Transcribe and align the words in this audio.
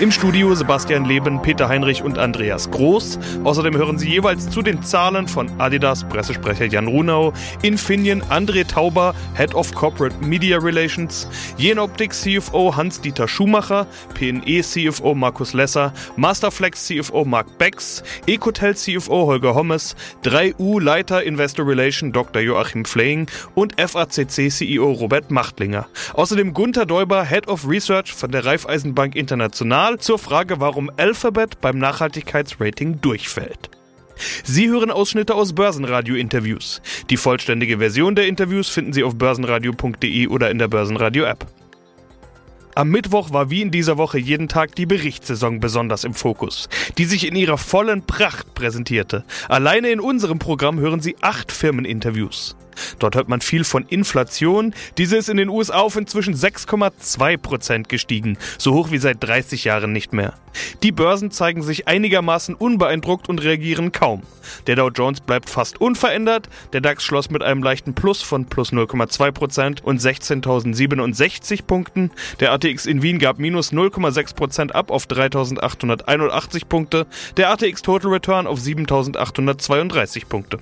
Im 0.00 0.10
Studio 0.10 0.54
Sebastian 0.54 1.04
Leben, 1.04 1.40
Peter 1.42 1.68
Heinrich 1.68 2.02
und 2.02 2.18
Andreas 2.18 2.70
Groß. 2.70 3.18
Außerdem 3.44 3.76
hören 3.76 3.98
Sie 3.98 4.08
jeweils 4.08 4.48
zu 4.50 4.62
den 4.62 4.82
Zahlen 4.82 5.28
von 5.28 5.48
Adidas 5.58 6.04
Pressesprecher 6.04 6.66
Jan 6.66 6.86
Runau, 6.86 7.32
Infineon 7.62 8.22
André 8.24 8.66
Tauber, 8.66 9.14
Head 9.34 9.54
of 9.54 9.74
Corporate 9.74 10.14
Media 10.24 10.58
Relations, 10.58 11.28
Jenoptik 11.56 12.12
CFO 12.12 12.76
Hans-Dieter 12.76 13.26
Schumacher, 13.26 13.86
PNE 14.14 14.62
CFO 14.62 15.14
Markus 15.14 15.52
Lesser, 15.52 15.92
Masterflex 16.16 16.86
CFO 16.86 17.24
Mark 17.24 17.58
Becks, 17.58 18.02
Ecotel 18.26 18.76
CFO 18.76 19.26
Holger 19.26 19.54
Hommes, 19.54 19.96
3U 20.24 20.80
Leiter 20.80 21.22
Investor 21.22 21.66
Relation 21.66 22.12
Dr. 22.12 22.42
Joachim 22.42 22.84
Fleying 22.84 23.26
und 23.54 23.74
FACC 23.80 24.50
CEO 24.50 24.92
Robert 24.92 25.30
Machtlinger. 25.30 25.86
Außerdem 26.12 26.54
Gunther 26.54 26.86
Däuber, 26.86 27.24
Head 27.24 27.48
of 27.48 27.68
Research 27.68 28.12
von 28.12 28.30
der 28.30 28.44
Raiffeisenbank 28.44 29.16
International 29.16 29.63
International 29.64 29.98
zur 29.98 30.18
Frage, 30.18 30.60
warum 30.60 30.90
Alphabet 30.98 31.62
beim 31.62 31.78
Nachhaltigkeitsrating 31.78 33.00
durchfällt. 33.00 33.70
Sie 34.44 34.68
hören 34.68 34.90
Ausschnitte 34.90 35.34
aus 35.34 35.54
Börsenradio-Interviews. 35.54 36.82
Die 37.08 37.16
vollständige 37.16 37.78
Version 37.78 38.14
der 38.14 38.28
Interviews 38.28 38.68
finden 38.68 38.92
Sie 38.92 39.02
auf 39.02 39.16
börsenradio.de 39.16 40.26
oder 40.26 40.50
in 40.50 40.58
der 40.58 40.68
Börsenradio-App. 40.68 41.46
Am 42.74 42.90
Mittwoch 42.90 43.32
war 43.32 43.48
wie 43.48 43.62
in 43.62 43.70
dieser 43.70 43.96
Woche 43.96 44.18
jeden 44.18 44.48
Tag 44.48 44.74
die 44.74 44.84
Berichtssaison 44.84 45.60
besonders 45.60 46.04
im 46.04 46.12
Fokus, 46.12 46.68
die 46.98 47.06
sich 47.06 47.26
in 47.26 47.34
ihrer 47.34 47.56
vollen 47.56 48.04
Pracht 48.04 48.52
präsentierte. 48.54 49.24
Alleine 49.48 49.88
in 49.88 50.00
unserem 50.00 50.38
Programm 50.38 50.78
hören 50.78 51.00
Sie 51.00 51.16
acht 51.22 51.50
Firmeninterviews. 51.50 52.54
Dort 52.98 53.16
hört 53.16 53.28
man 53.28 53.40
viel 53.40 53.64
von 53.64 53.84
Inflation. 53.86 54.74
Diese 54.98 55.16
ist 55.16 55.28
in 55.28 55.36
den 55.36 55.48
USA 55.48 55.80
auf 55.80 55.96
inzwischen 55.96 56.34
6,2 56.34 57.36
Prozent 57.36 57.88
gestiegen, 57.88 58.38
so 58.58 58.74
hoch 58.74 58.90
wie 58.90 58.98
seit 58.98 59.22
30 59.22 59.64
Jahren 59.64 59.92
nicht 59.92 60.12
mehr. 60.12 60.34
Die 60.82 60.92
Börsen 60.92 61.30
zeigen 61.30 61.62
sich 61.62 61.88
einigermaßen 61.88 62.54
unbeeindruckt 62.54 63.28
und 63.28 63.42
reagieren 63.42 63.92
kaum. 63.92 64.22
Der 64.66 64.76
Dow 64.76 64.88
Jones 64.88 65.20
bleibt 65.20 65.50
fast 65.50 65.80
unverändert, 65.80 66.48
der 66.72 66.80
DAX 66.80 67.02
schloss 67.02 67.30
mit 67.30 67.42
einem 67.42 67.62
leichten 67.62 67.94
Plus 67.94 68.22
von 68.22 68.46
plus 68.46 68.72
0,2 68.72 69.32
Prozent 69.32 69.84
und 69.84 70.00
16.067 70.00 71.64
Punkten. 71.64 72.10
Der 72.40 72.52
ATX 72.52 72.86
in 72.86 73.02
Wien 73.02 73.18
gab 73.18 73.38
minus 73.38 73.72
0,6 73.72 74.34
Prozent 74.34 74.74
ab 74.74 74.90
auf 74.90 75.06
3.881 75.06 76.66
Punkte, 76.66 77.06
der 77.36 77.50
ATX 77.50 77.82
Total 77.82 78.10
Return 78.12 78.46
auf 78.46 78.58
7.832 78.58 80.26
Punkte. 80.26 80.58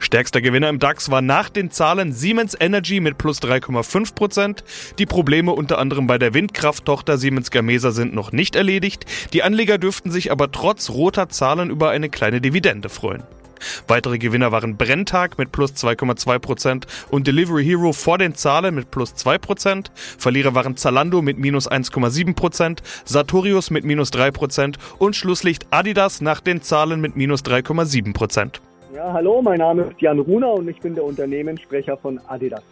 Stärkster 0.00 0.40
Gewinner 0.40 0.68
im 0.68 0.78
DAX 0.78 1.10
war 1.10 1.20
nach 1.20 1.47
den 1.50 1.70
Zahlen 1.70 2.12
Siemens 2.12 2.56
Energy 2.58 3.00
mit 3.00 3.18
plus 3.18 3.40
3,5 3.40 4.14
Prozent. 4.14 4.64
Die 4.98 5.06
Probleme 5.06 5.52
unter 5.52 5.78
anderem 5.78 6.06
bei 6.06 6.18
der 6.18 6.34
Windkrafttochter 6.34 7.18
Siemens 7.18 7.50
Gamesa 7.50 7.90
sind 7.90 8.14
noch 8.14 8.32
nicht 8.32 8.56
erledigt. 8.56 9.06
Die 9.32 9.42
Anleger 9.42 9.78
dürften 9.78 10.10
sich 10.10 10.30
aber 10.32 10.50
trotz 10.52 10.90
roter 10.90 11.28
Zahlen 11.28 11.70
über 11.70 11.90
eine 11.90 12.08
kleine 12.08 12.40
Dividende 12.40 12.88
freuen. 12.88 13.22
Weitere 13.86 14.18
Gewinner 14.18 14.52
waren 14.52 14.76
Brenntag 14.76 15.38
mit 15.38 15.52
plus 15.52 15.72
2,2 15.72 16.38
Prozent 16.38 16.86
und 17.10 17.26
Delivery 17.26 17.64
Hero 17.64 17.92
vor 17.92 18.18
den 18.18 18.34
Zahlen 18.34 18.74
mit 18.74 18.90
plus 18.90 19.14
2%. 19.14 19.38
Prozent. 19.38 19.90
Verlierer 20.18 20.54
waren 20.54 20.76
Zalando 20.76 21.22
mit 21.22 21.38
minus 21.38 21.70
1,7%, 21.70 22.34
Prozent, 22.34 22.82
Sartorius 23.04 23.70
mit 23.70 23.84
minus 23.84 24.10
3 24.10 24.30
Prozent 24.30 24.78
und 24.98 25.16
Schlusslicht 25.16 25.66
Adidas 25.70 26.20
nach 26.20 26.40
den 26.40 26.62
Zahlen 26.62 27.00
mit 27.00 27.16
minus 27.16 27.42
3,7%. 27.44 28.60
Ja, 28.94 29.12
hallo, 29.12 29.42
mein 29.42 29.58
Name 29.58 29.82
ist 29.82 30.00
Jan 30.00 30.18
Runer 30.18 30.54
und 30.54 30.66
ich 30.66 30.80
bin 30.80 30.94
der 30.94 31.04
Unternehmenssprecher 31.04 31.98
von 31.98 32.18
Adidas. 32.26 32.62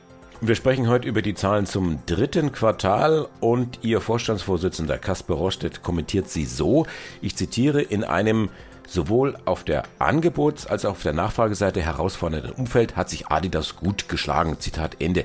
Wir 0.40 0.54
sprechen 0.54 0.88
heute 0.88 1.06
über 1.08 1.20
die 1.20 1.34
Zahlen 1.34 1.66
zum 1.66 1.98
dritten 2.06 2.52
Quartal 2.52 3.26
und 3.40 3.80
Ihr 3.82 4.00
Vorstandsvorsitzender 4.00 4.96
Kasper 4.96 5.34
Rostedt 5.34 5.82
kommentiert 5.82 6.28
sie 6.28 6.46
so, 6.46 6.86
ich 7.20 7.36
zitiere, 7.36 7.82
in 7.82 8.02
einem 8.02 8.48
Sowohl 8.86 9.36
auf 9.44 9.64
der 9.64 9.82
Angebots- 9.98 10.66
als 10.66 10.84
auch 10.84 10.92
auf 10.92 11.02
der 11.02 11.12
Nachfrageseite 11.12 11.82
herausfordernden 11.82 12.52
Umfeld 12.52 12.96
hat 12.96 13.10
sich 13.10 13.28
Adidas 13.28 13.76
gut 13.76 14.08
geschlagen. 14.08 14.58
Zitat 14.60 15.00
Ende. 15.00 15.24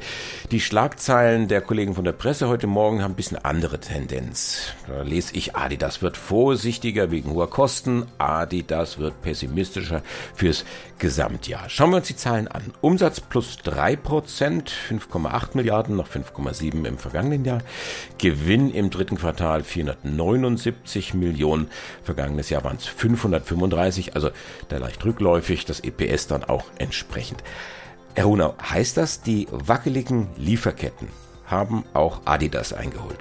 Die 0.52 0.60
Schlagzeilen 0.60 1.48
der 1.48 1.62
Kollegen 1.62 1.96
von 1.96 2.04
der 2.04 2.12
Presse 2.12 2.48
heute 2.48 2.68
Morgen 2.68 3.04
haben 3.04 3.14
ein 3.14 3.16
bisschen 3.16 3.38
andere 3.38 3.80
Tendenz. 3.80 4.74
Da 4.88 5.04
lese 5.04 5.36
ich, 5.36 5.56
Adidas 5.56 6.02
wird 6.02 6.18
vorsichtiger 6.18 7.12
wegen 7.12 7.32
hoher 7.32 7.50
Kosten. 7.50 8.06
Adidas 8.18 8.98
wird 8.98 9.22
pessimistischer 9.22 10.02
fürs 10.34 10.66
Gesamtjahr. 10.98 11.70
Schauen 11.70 11.92
wir 11.92 11.98
uns 11.98 12.08
die 12.08 12.16
Zahlen 12.16 12.48
an. 12.48 12.74
Umsatz 12.82 13.22
plus 13.22 13.58
3%, 13.64 13.98
5,8 14.90 15.50
Milliarden, 15.54 15.96
noch 15.96 16.08
5,7 16.08 16.86
im 16.86 16.98
vergangenen 16.98 17.46
Jahr. 17.46 17.62
Gewinn 18.18 18.72
im 18.72 18.90
dritten 18.90 19.18
Quartal 19.18 19.64
479 19.64 21.14
Millionen. 21.14 21.70
Vergangenes 22.04 22.50
Jahr 22.50 22.64
waren 22.64 22.78
es 22.78 22.86
500 22.86 23.51
35, 23.52 24.16
also 24.16 24.30
da 24.70 24.78
leicht 24.78 25.06
rückläufig, 25.06 25.66
das 25.66 25.82
EPS 25.82 26.28
dann 26.28 26.44
auch 26.44 26.66
entsprechend. 26.78 27.44
Herr 28.16 28.26
Runau, 28.26 28.56
heißt 28.62 28.98
das, 28.98 29.22
die 29.22 29.48
wackeligen 29.52 30.28
Lieferketten 30.38 31.08
haben 31.46 31.84
auch 31.94 32.22
Adidas 32.26 32.74
eingeholt? 32.74 33.20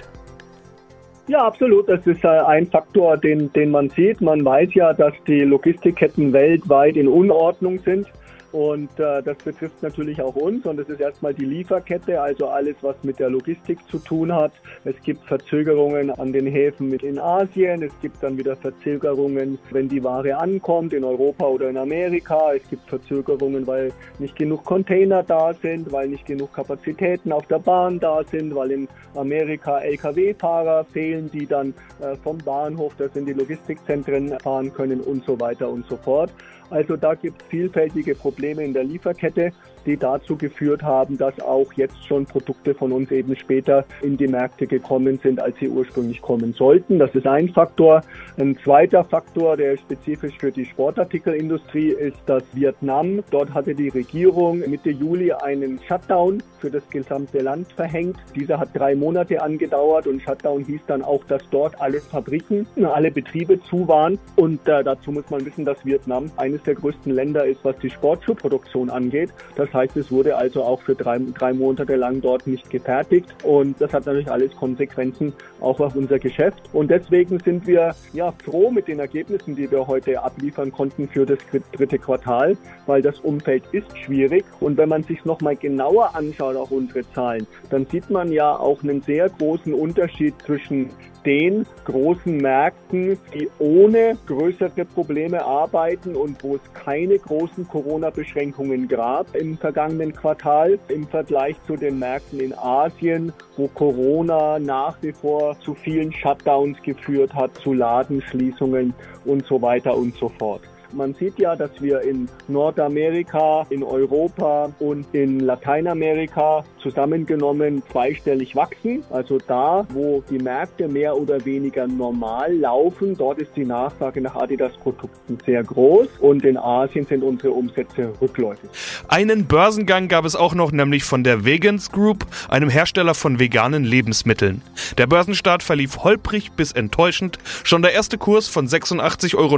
Ja, 1.27 1.45
absolut. 1.45 1.87
Das 1.87 2.05
ist 2.07 2.23
äh, 2.23 2.27
ein 2.27 2.67
Faktor, 2.67 3.17
den, 3.17 3.51
den 3.53 3.71
man 3.71 3.89
sieht. 3.89 4.21
Man 4.21 4.43
weiß 4.43 4.73
ja, 4.73 4.93
dass 4.93 5.13
die 5.27 5.41
Logistikketten 5.41 6.33
weltweit 6.33 6.97
in 6.97 7.07
Unordnung 7.07 7.79
sind. 7.79 8.07
Und 8.51 8.99
äh, 8.99 9.23
das 9.23 9.37
betrifft 9.37 9.81
natürlich 9.81 10.21
auch 10.21 10.35
uns. 10.35 10.65
Und 10.65 10.77
das 10.77 10.89
ist 10.89 10.99
erstmal 10.99 11.33
die 11.33 11.45
Lieferkette, 11.45 12.19
also 12.19 12.47
alles, 12.47 12.75
was 12.81 12.95
mit 13.03 13.19
der 13.19 13.29
Logistik 13.29 13.79
zu 13.89 13.97
tun 13.97 14.33
hat. 14.33 14.51
Es 14.83 14.95
gibt 15.03 15.23
Verzögerungen 15.25 16.11
an 16.11 16.33
den 16.33 16.47
Häfen 16.47 16.89
mit 16.89 17.03
in 17.03 17.17
Asien. 17.17 17.81
Es 17.81 17.93
gibt 18.01 18.21
dann 18.21 18.37
wieder 18.37 18.57
Verzögerungen, 18.57 19.57
wenn 19.71 19.87
die 19.87 20.03
Ware 20.03 20.37
ankommt 20.37 20.93
in 20.93 21.03
Europa 21.03 21.45
oder 21.45 21.69
in 21.69 21.77
Amerika. 21.77 22.53
Es 22.53 22.67
gibt 22.69 22.89
Verzögerungen, 22.89 23.65
weil 23.67 23.93
nicht 24.19 24.35
genug 24.35 24.65
Container 24.65 25.23
da 25.23 25.53
sind, 25.53 25.91
weil 25.91 26.09
nicht 26.09 26.25
genug 26.25 26.53
Kapazitäten 26.53 27.31
auf 27.31 27.45
der 27.47 27.59
Bahn 27.59 27.99
da 27.99 28.21
sind, 28.23 28.53
weil 28.53 28.71
in 28.71 28.87
Amerika 29.15 29.79
Lkw-Fahrer 29.79 30.85
fehlen, 30.85 31.29
die 31.31 31.45
dann 31.45 31.73
äh, 32.01 32.15
vom 32.21 32.37
Bahnhof, 32.37 32.93
das 32.97 33.15
in 33.15 33.25
die 33.25 33.33
Logistikzentren 33.33 34.37
fahren 34.39 34.73
können 34.73 34.99
und 34.99 35.23
so 35.23 35.39
weiter 35.39 35.69
und 35.69 35.85
so 35.87 35.95
fort. 35.95 36.31
Also 36.71 36.95
da 36.95 37.15
gibt 37.15 37.41
es 37.41 37.47
vielfältige 37.49 38.15
Probleme 38.15 38.63
in 38.63 38.73
der 38.73 38.85
Lieferkette 38.85 39.51
die 39.85 39.97
dazu 39.97 40.35
geführt 40.35 40.83
haben, 40.83 41.17
dass 41.17 41.39
auch 41.39 41.73
jetzt 41.73 42.05
schon 42.05 42.25
Produkte 42.25 42.73
von 42.73 42.91
uns 42.91 43.11
eben 43.11 43.35
später 43.35 43.85
in 44.01 44.17
die 44.17 44.27
Märkte 44.27 44.67
gekommen 44.67 45.19
sind, 45.21 45.41
als 45.41 45.57
sie 45.59 45.69
ursprünglich 45.69 46.21
kommen 46.21 46.53
sollten. 46.53 46.99
Das 46.99 47.13
ist 47.15 47.27
ein 47.27 47.49
Faktor. 47.49 48.03
Ein 48.37 48.57
zweiter 48.63 49.03
Faktor, 49.03 49.57
der 49.57 49.77
spezifisch 49.77 50.37
für 50.37 50.51
die 50.51 50.65
Sportartikelindustrie 50.65 51.89
ist, 51.89 52.17
dass 52.25 52.43
Vietnam, 52.53 53.23
dort 53.31 53.53
hatte 53.53 53.75
die 53.75 53.89
Regierung 53.89 54.59
Mitte 54.59 54.89
Juli 54.89 55.31
einen 55.31 55.79
Shutdown 55.87 56.41
für 56.59 56.69
das 56.69 56.87
gesamte 56.89 57.39
Land 57.39 57.71
verhängt. 57.73 58.17
Dieser 58.35 58.59
hat 58.59 58.69
drei 58.73 58.95
Monate 58.95 59.41
angedauert 59.41 60.07
und 60.07 60.21
Shutdown 60.21 60.63
hieß 60.63 60.81
dann 60.87 61.01
auch, 61.01 61.23
dass 61.25 61.41
dort 61.49 61.79
alle 61.81 61.99
Fabriken, 62.01 62.67
alle 62.83 63.11
Betriebe 63.11 63.61
zu 63.63 63.87
waren. 63.87 64.19
Und 64.35 64.67
äh, 64.67 64.83
dazu 64.83 65.11
muss 65.11 65.29
man 65.29 65.45
wissen, 65.45 65.65
dass 65.65 65.83
Vietnam 65.85 66.31
eines 66.37 66.61
der 66.63 66.75
größten 66.75 67.13
Länder 67.13 67.45
ist, 67.45 67.63
was 67.63 67.77
die 67.79 67.89
Sportschuhproduktion 67.89 68.89
angeht. 68.89 69.31
Das 69.55 69.70
das 69.71 69.83
heißt, 69.83 69.97
es 69.97 70.11
wurde 70.11 70.35
also 70.35 70.63
auch 70.63 70.81
für 70.81 70.95
drei, 70.95 71.17
drei 71.33 71.53
Monate 71.53 71.95
lang 71.95 72.19
dort 72.19 72.45
nicht 72.45 72.69
gefertigt 72.69 73.33
und 73.43 73.79
das 73.79 73.93
hat 73.93 74.05
natürlich 74.05 74.29
alles 74.29 74.53
Konsequenzen 74.57 75.31
auch 75.61 75.79
auf 75.79 75.95
unser 75.95 76.19
Geschäft. 76.19 76.61
Und 76.73 76.91
deswegen 76.91 77.39
sind 77.39 77.65
wir 77.65 77.95
ja 78.11 78.33
froh 78.43 78.69
mit 78.69 78.89
den 78.89 78.99
Ergebnissen, 78.99 79.55
die 79.55 79.71
wir 79.71 79.87
heute 79.87 80.21
abliefern 80.21 80.73
konnten 80.73 81.07
für 81.07 81.25
das 81.25 81.39
dritte 81.71 81.97
Quartal, 81.97 82.57
weil 82.85 83.01
das 83.01 83.19
Umfeld 83.19 83.63
ist 83.71 83.97
schwierig. 83.97 84.43
Und 84.59 84.75
wenn 84.75 84.89
man 84.89 85.03
sich 85.03 85.23
nochmal 85.23 85.55
genauer 85.55 86.15
anschaut, 86.15 86.57
auch 86.57 86.71
unsere 86.71 87.09
Zahlen, 87.13 87.47
dann 87.69 87.85
sieht 87.85 88.09
man 88.09 88.31
ja 88.31 88.53
auch 88.53 88.83
einen 88.83 89.01
sehr 89.01 89.29
großen 89.29 89.73
Unterschied 89.73 90.33
zwischen 90.45 90.89
den 91.25 91.65
großen 91.85 92.37
Märkten, 92.37 93.17
die 93.33 93.49
ohne 93.59 94.17
größere 94.25 94.85
Probleme 94.85 95.43
arbeiten 95.43 96.15
und 96.15 96.43
wo 96.43 96.55
es 96.55 96.73
keine 96.73 97.17
großen 97.19 97.67
Corona-Beschränkungen 97.67 98.87
gab 98.87 99.35
im 99.35 99.57
vergangenen 99.57 100.13
Quartal 100.13 100.79
im 100.87 101.07
Vergleich 101.07 101.55
zu 101.67 101.75
den 101.75 101.99
Märkten 101.99 102.39
in 102.39 102.53
Asien, 102.57 103.33
wo 103.57 103.67
Corona 103.67 104.59
nach 104.59 104.97
wie 105.01 105.11
vor 105.11 105.59
zu 105.59 105.75
vielen 105.75 106.11
Shutdowns 106.11 106.81
geführt 106.81 107.33
hat, 107.33 107.55
zu 107.55 107.73
Ladenschließungen 107.73 108.93
und 109.25 109.45
so 109.45 109.61
weiter 109.61 109.95
und 109.95 110.15
so 110.15 110.29
fort. 110.29 110.61
Man 110.93 111.13
sieht 111.13 111.39
ja, 111.39 111.55
dass 111.55 111.71
wir 111.81 112.01
in 112.01 112.27
Nordamerika, 112.47 113.65
in 113.69 113.83
Europa 113.83 114.71
und 114.79 115.05
in 115.13 115.39
Lateinamerika 115.39 116.63
zusammengenommen 116.79 117.83
zweistellig 117.91 118.55
wachsen. 118.55 119.03
Also 119.09 119.37
da, 119.47 119.85
wo 119.89 120.23
die 120.29 120.39
Märkte 120.39 120.87
mehr 120.87 121.15
oder 121.15 121.43
weniger 121.45 121.87
normal 121.87 122.53
laufen, 122.53 123.15
dort 123.17 123.39
ist 123.39 123.51
die 123.55 123.65
Nachfrage 123.65 124.21
nach 124.21 124.35
Adidas-Produkten 124.35 125.37
sehr 125.45 125.63
groß 125.63 126.07
und 126.19 126.43
in 126.43 126.57
Asien 126.57 127.05
sind 127.05 127.23
unsere 127.23 127.51
Umsätze 127.51 128.13
rückläufig. 128.21 128.69
Einen 129.07 129.45
Börsengang 129.45 130.07
gab 130.07 130.25
es 130.25 130.35
auch 130.35 130.55
noch, 130.55 130.71
nämlich 130.71 131.03
von 131.03 131.23
der 131.23 131.45
Vegans 131.45 131.91
Group, 131.91 132.25
einem 132.49 132.69
Hersteller 132.69 133.13
von 133.13 133.39
veganen 133.39 133.83
Lebensmitteln. 133.83 134.61
Der 134.97 135.07
Börsenstart 135.07 135.63
verlief 135.63 136.03
holprig 136.03 136.51
bis 136.53 136.71
enttäuschend. 136.71 137.37
Schon 137.63 137.81
der 137.81 137.93
erste 137.93 138.17
Kurs 138.17 138.47
von 138.47 138.67
86,90 138.67 139.37
Euro 139.37 139.57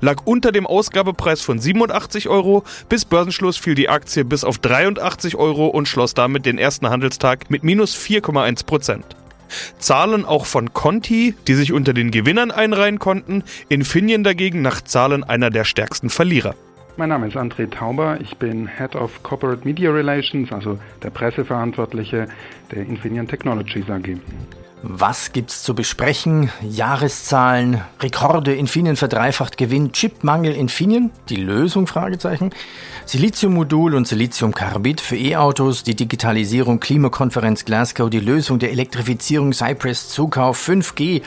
lag 0.00 0.22
unter 0.24 0.52
dem 0.52 0.66
Ausgabepreis 0.72 1.42
von 1.42 1.58
87 1.58 2.30
Euro. 2.30 2.64
Bis 2.88 3.04
Börsenschluss 3.04 3.58
fiel 3.58 3.74
die 3.74 3.90
Aktie 3.90 4.24
bis 4.24 4.42
auf 4.42 4.56
83 4.56 5.36
Euro 5.36 5.66
und 5.66 5.86
schloss 5.86 6.14
damit 6.14 6.46
den 6.46 6.56
ersten 6.56 6.88
Handelstag 6.88 7.50
mit 7.50 7.62
minus 7.62 7.94
4,1 7.94 8.64
Prozent. 8.64 9.04
Zahlen 9.78 10.24
auch 10.24 10.46
von 10.46 10.72
Conti, 10.72 11.34
die 11.46 11.54
sich 11.54 11.74
unter 11.74 11.92
den 11.92 12.10
Gewinnern 12.10 12.50
einreihen 12.50 12.98
konnten, 12.98 13.44
Infineon 13.68 14.24
dagegen 14.24 14.62
nach 14.62 14.80
Zahlen 14.80 15.24
einer 15.24 15.50
der 15.50 15.64
stärksten 15.64 16.08
Verlierer. 16.08 16.54
Mein 16.96 17.10
Name 17.10 17.28
ist 17.28 17.36
André 17.36 17.70
Tauber, 17.70 18.18
ich 18.20 18.38
bin 18.38 18.66
Head 18.66 18.96
of 18.96 19.22
Corporate 19.22 19.66
Media 19.66 19.90
Relations, 19.90 20.50
also 20.52 20.78
der 21.02 21.10
Presseverantwortliche 21.10 22.28
der 22.70 22.86
Infineon 22.86 23.28
Technologies 23.28 23.90
AG. 23.90 24.16
Was 24.84 25.32
gibt's 25.32 25.62
zu 25.62 25.76
besprechen? 25.76 26.50
Jahreszahlen, 26.68 27.82
Rekorde, 28.00 28.52
Infineon 28.52 28.96
verdreifacht 28.96 29.56
Gewinn, 29.56 29.92
Chipmangel 29.92 30.52
Infineon, 30.54 31.12
die 31.28 31.36
Lösung? 31.36 31.86
Fragezeichen. 31.86 32.50
Siliziummodul 33.06 33.94
und 33.94 34.08
Siliziumcarbid 34.08 35.00
für 35.00 35.16
E-Autos, 35.16 35.84
die 35.84 35.94
Digitalisierung, 35.94 36.80
Klimakonferenz 36.80 37.64
Glasgow, 37.64 38.10
die 38.10 38.18
Lösung 38.18 38.58
der 38.58 38.72
Elektrifizierung, 38.72 39.52
Cypress 39.52 40.08
Zukauf, 40.08 40.68
5G 40.68 41.22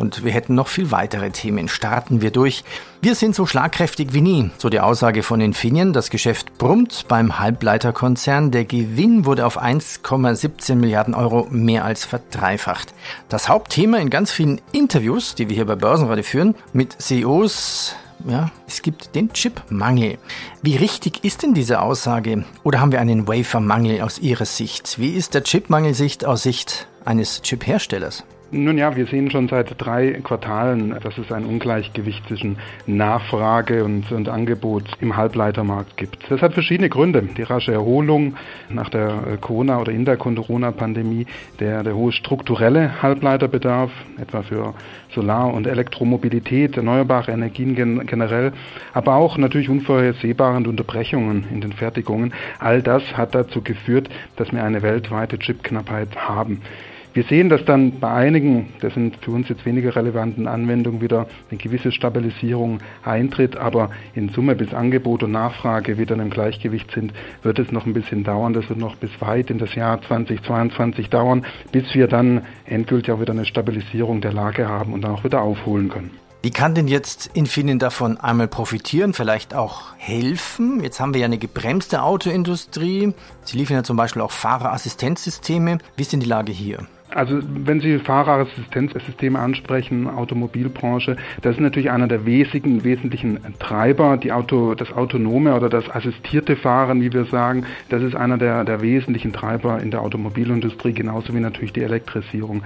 und 0.00 0.24
wir 0.24 0.32
hätten 0.32 0.54
noch 0.54 0.68
viel 0.68 0.90
weitere 0.90 1.30
Themen. 1.30 1.68
Starten 1.68 2.22
wir 2.22 2.30
durch. 2.30 2.64
Wir 3.02 3.14
sind 3.14 3.34
so 3.34 3.44
schlagkräftig 3.44 4.14
wie 4.14 4.22
nie, 4.22 4.50
so 4.56 4.70
die 4.70 4.80
Aussage 4.80 5.22
von 5.22 5.40
Infineon. 5.40 5.92
Das 5.92 6.08
Geschäft 6.08 6.56
brummt 6.56 7.04
beim 7.06 7.38
Halbleiterkonzern. 7.38 8.50
Der 8.50 8.64
Gewinn 8.64 9.26
wurde 9.26 9.44
auf 9.44 9.62
1,17 9.62 10.74
Milliarden 10.76 11.14
Euro 11.14 11.46
mehr 11.50 11.84
als 11.84 12.06
verdreifacht. 12.06 12.94
Das 13.28 13.48
Hauptthema 13.48 13.98
in 13.98 14.08
ganz 14.08 14.32
vielen 14.32 14.60
Interviews, 14.72 15.34
die 15.34 15.48
wir 15.50 15.56
hier 15.56 15.66
bei 15.66 15.76
Börsenradio 15.76 16.24
führen, 16.24 16.54
mit 16.72 17.00
CEOs, 17.00 17.94
ja, 18.26 18.50
es 18.66 18.82
gibt 18.82 19.14
den 19.14 19.32
Chipmangel. 19.32 20.18
Wie 20.62 20.76
richtig 20.76 21.24
ist 21.24 21.42
denn 21.42 21.54
diese 21.54 21.80
Aussage? 21.80 22.44
Oder 22.62 22.80
haben 22.80 22.92
wir 22.92 23.00
einen 23.00 23.28
Wafermangel 23.28 24.00
aus 24.00 24.18
Ihrer 24.18 24.44
Sicht? 24.44 24.98
Wie 24.98 25.10
ist 25.10 25.34
der 25.34 25.44
Chipmangel-Sicht 25.44 26.24
aus 26.24 26.42
Sicht 26.42 26.86
eines 27.04 27.42
Chipherstellers? 27.42 28.24
Nun 28.52 28.78
ja, 28.78 28.96
wir 28.96 29.06
sehen 29.06 29.30
schon 29.30 29.46
seit 29.46 29.74
drei 29.78 30.10
Quartalen, 30.24 30.96
dass 31.04 31.16
es 31.18 31.30
ein 31.30 31.44
Ungleichgewicht 31.44 32.26
zwischen 32.26 32.58
Nachfrage 32.84 33.84
und, 33.84 34.10
und, 34.10 34.28
Angebot 34.28 34.82
im 35.00 35.16
Halbleitermarkt 35.16 35.96
gibt. 35.96 36.28
Das 36.28 36.42
hat 36.42 36.54
verschiedene 36.54 36.88
Gründe. 36.88 37.22
Die 37.22 37.44
rasche 37.44 37.72
Erholung 37.72 38.34
nach 38.68 38.88
der 38.88 39.08
äh, 39.08 39.36
Corona- 39.40 39.78
oder 39.78 39.92
in 39.92 40.04
der 40.04 40.16
Corona-Pandemie, 40.16 41.26
der, 41.60 41.84
der 41.84 41.94
hohe 41.94 42.10
strukturelle 42.10 43.00
Halbleiterbedarf, 43.00 43.92
etwa 44.20 44.42
für 44.42 44.74
Solar- 45.14 45.54
und 45.54 45.68
Elektromobilität, 45.68 46.76
erneuerbare 46.76 47.30
Energien 47.30 47.76
generell, 48.04 48.52
aber 48.92 49.14
auch 49.14 49.38
natürlich 49.38 49.68
unvorhersehbare 49.68 50.56
Unterbrechungen 50.56 51.44
in 51.52 51.60
den 51.60 51.72
Fertigungen. 51.72 52.34
All 52.58 52.82
das 52.82 53.16
hat 53.16 53.32
dazu 53.36 53.62
geführt, 53.62 54.08
dass 54.34 54.50
wir 54.50 54.64
eine 54.64 54.82
weltweite 54.82 55.38
Chipknappheit 55.38 56.16
haben. 56.16 56.62
Wir 57.12 57.24
sehen, 57.24 57.48
dass 57.48 57.64
dann 57.64 57.98
bei 57.98 58.12
einigen, 58.12 58.68
das 58.80 58.94
sind 58.94 59.16
für 59.16 59.32
uns 59.32 59.48
jetzt 59.48 59.66
weniger 59.66 59.96
relevanten 59.96 60.46
Anwendungen, 60.46 61.00
wieder 61.00 61.26
eine 61.50 61.58
gewisse 61.58 61.90
Stabilisierung 61.90 62.78
eintritt, 63.02 63.56
aber 63.56 63.90
in 64.14 64.28
Summe 64.28 64.54
bis 64.54 64.72
Angebot 64.72 65.24
und 65.24 65.32
Nachfrage 65.32 65.98
wieder 65.98 66.14
in 66.14 66.20
einem 66.20 66.30
Gleichgewicht 66.30 66.92
sind, 66.92 67.12
wird 67.42 67.58
es 67.58 67.72
noch 67.72 67.84
ein 67.84 67.94
bisschen 67.94 68.22
dauern. 68.22 68.52
Das 68.52 68.68
wird 68.68 68.78
noch 68.78 68.94
bis 68.94 69.10
weit 69.20 69.50
in 69.50 69.58
das 69.58 69.74
Jahr 69.74 70.00
2022 70.00 71.10
dauern, 71.10 71.44
bis 71.72 71.92
wir 71.94 72.06
dann 72.06 72.42
endgültig 72.64 73.12
auch 73.12 73.20
wieder 73.20 73.32
eine 73.32 73.44
Stabilisierung 73.44 74.20
der 74.20 74.32
Lage 74.32 74.68
haben 74.68 74.92
und 74.92 75.02
dann 75.02 75.10
auch 75.10 75.24
wieder 75.24 75.42
aufholen 75.42 75.88
können. 75.88 76.12
Wie 76.42 76.50
kann 76.50 76.74
denn 76.74 76.88
jetzt 76.88 77.30
Infineon 77.34 77.78
davon 77.78 78.18
einmal 78.18 78.48
profitieren, 78.48 79.12
vielleicht 79.12 79.54
auch 79.54 79.92
helfen? 79.98 80.82
Jetzt 80.82 80.98
haben 81.00 81.12
wir 81.12 81.20
ja 81.20 81.26
eine 81.26 81.36
gebremste 81.36 82.02
Autoindustrie. 82.02 83.12
Sie 83.44 83.58
liefern 83.58 83.76
ja 83.76 83.82
zum 83.82 83.98
Beispiel 83.98 84.22
auch 84.22 84.30
Fahrerassistenzsysteme. 84.30 85.78
Wie 85.96 86.02
ist 86.02 86.12
denn 86.12 86.20
die 86.20 86.26
Lage 86.26 86.52
hier? 86.52 86.86
Also 87.14 87.40
wenn 87.42 87.80
Sie 87.80 87.98
Fahrerassistenzsysteme 87.98 89.38
ansprechen, 89.38 90.08
Automobilbranche, 90.08 91.16
das 91.42 91.56
ist 91.56 91.60
natürlich 91.60 91.90
einer 91.90 92.06
der 92.06 92.26
wesentlichen, 92.26 92.84
wesentlichen 92.84 93.40
Treiber. 93.58 94.16
Die 94.16 94.32
Auto, 94.32 94.74
das 94.74 94.92
autonome 94.92 95.54
oder 95.54 95.68
das 95.68 95.88
assistierte 95.90 96.56
Fahren, 96.56 97.00
wie 97.00 97.12
wir 97.12 97.24
sagen, 97.24 97.66
das 97.88 98.02
ist 98.02 98.14
einer 98.14 98.38
der, 98.38 98.64
der 98.64 98.80
wesentlichen 98.80 99.32
Treiber 99.32 99.80
in 99.80 99.90
der 99.90 100.02
Automobilindustrie, 100.02 100.92
genauso 100.92 101.34
wie 101.34 101.40
natürlich 101.40 101.72
die 101.72 101.82
Elektrisierung. 101.82 102.62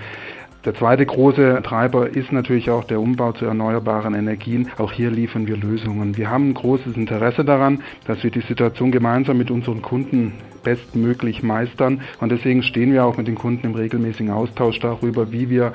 Der 0.64 0.74
zweite 0.74 1.04
große 1.04 1.60
Treiber 1.62 2.08
ist 2.08 2.32
natürlich 2.32 2.70
auch 2.70 2.84
der 2.84 2.98
Umbau 2.98 3.32
zu 3.32 3.44
erneuerbaren 3.44 4.14
Energien. 4.14 4.70
Auch 4.78 4.92
hier 4.92 5.10
liefern 5.10 5.46
wir 5.46 5.58
Lösungen. 5.58 6.16
Wir 6.16 6.30
haben 6.30 6.50
ein 6.50 6.54
großes 6.54 6.96
Interesse 6.96 7.44
daran, 7.44 7.82
dass 8.06 8.24
wir 8.24 8.30
die 8.30 8.40
Situation 8.40 8.90
gemeinsam 8.90 9.36
mit 9.36 9.50
unseren 9.50 9.82
Kunden 9.82 10.32
bestmöglich 10.62 11.42
meistern. 11.42 12.00
Und 12.18 12.32
deswegen 12.32 12.62
stehen 12.62 12.94
wir 12.94 13.04
auch 13.04 13.18
mit 13.18 13.26
den 13.26 13.34
Kunden 13.34 13.66
im 13.66 13.74
regelmäßigen 13.74 14.32
Austausch 14.32 14.80
darüber, 14.80 15.30
wie 15.32 15.50
wir 15.50 15.74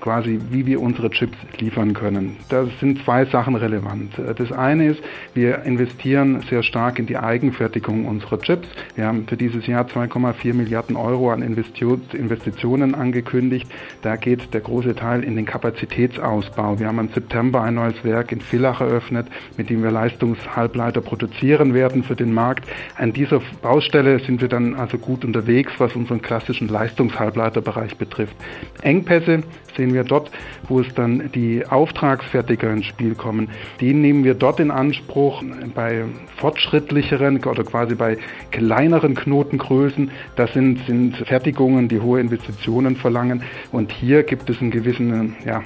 quasi, 0.00 0.40
wie 0.50 0.66
wir 0.66 0.80
unsere 0.80 1.10
Chips 1.10 1.36
liefern 1.58 1.94
können. 1.94 2.36
Da 2.48 2.66
sind 2.80 3.04
zwei 3.04 3.24
Sachen 3.26 3.54
relevant. 3.54 4.12
Das 4.36 4.52
eine 4.52 4.86
ist, 4.88 5.02
wir 5.34 5.62
investieren 5.62 6.42
sehr 6.48 6.62
stark 6.62 6.98
in 6.98 7.06
die 7.06 7.16
Eigenfertigung 7.16 8.06
unserer 8.06 8.40
Chips. 8.40 8.68
Wir 8.96 9.06
haben 9.06 9.26
für 9.26 9.36
dieses 9.36 9.66
Jahr 9.66 9.86
2,4 9.86 10.54
Milliarden 10.54 10.96
Euro 10.96 11.30
an 11.30 11.42
Investitionen 11.42 12.94
angekündigt. 12.94 13.70
Da 14.02 14.16
geht 14.16 14.52
der 14.54 14.60
große 14.60 14.94
Teil 14.94 15.22
in 15.24 15.36
den 15.36 15.46
Kapazitätsausbau. 15.46 16.78
Wir 16.78 16.88
haben 16.88 16.98
im 16.98 17.08
September 17.08 17.62
ein 17.62 17.74
neues 17.74 18.02
Werk 18.04 18.32
in 18.32 18.40
Villach 18.40 18.80
eröffnet, 18.80 19.26
mit 19.56 19.70
dem 19.70 19.82
wir 19.82 19.90
Leistungshalbleiter 19.90 21.00
produzieren 21.00 21.74
werden 21.74 22.02
für 22.02 22.16
den 22.16 22.32
Markt. 22.32 22.64
An 22.96 23.12
dieser 23.12 23.40
Baustelle 23.62 24.18
sind 24.20 24.40
wir 24.40 24.48
dann 24.48 24.74
also 24.74 24.98
gut 24.98 25.24
unterwegs, 25.24 25.72
was 25.78 25.94
unseren 25.96 26.22
klassischen 26.22 26.68
Leistungshalbleiterbereich 26.68 27.96
betrifft. 27.96 28.34
Engpässe 28.82 29.42
sehen 29.90 29.94
wir 29.94 30.04
dort, 30.04 30.30
wo 30.68 30.80
es 30.80 30.94
dann 30.94 31.30
die 31.32 31.66
Auftragsfertiger 31.66 32.72
ins 32.72 32.86
Spiel 32.86 33.14
kommen. 33.14 33.48
Die 33.80 33.92
nehmen 33.92 34.24
wir 34.24 34.34
dort 34.34 34.60
in 34.60 34.70
Anspruch 34.70 35.42
bei 35.74 36.04
fortschrittlicheren 36.36 37.44
oder 37.44 37.64
quasi 37.64 37.94
bei 37.94 38.16
kleineren 38.52 39.14
Knotengrößen. 39.14 40.10
Das 40.36 40.52
sind, 40.52 40.86
sind 40.86 41.16
Fertigungen, 41.16 41.88
die 41.88 42.00
hohe 42.00 42.20
Investitionen 42.20 42.96
verlangen. 42.96 43.42
Und 43.72 43.92
hier 43.92 44.22
gibt 44.22 44.48
es 44.48 44.60
einen 44.60 44.70
gewissen 44.70 45.36
ja, 45.44 45.62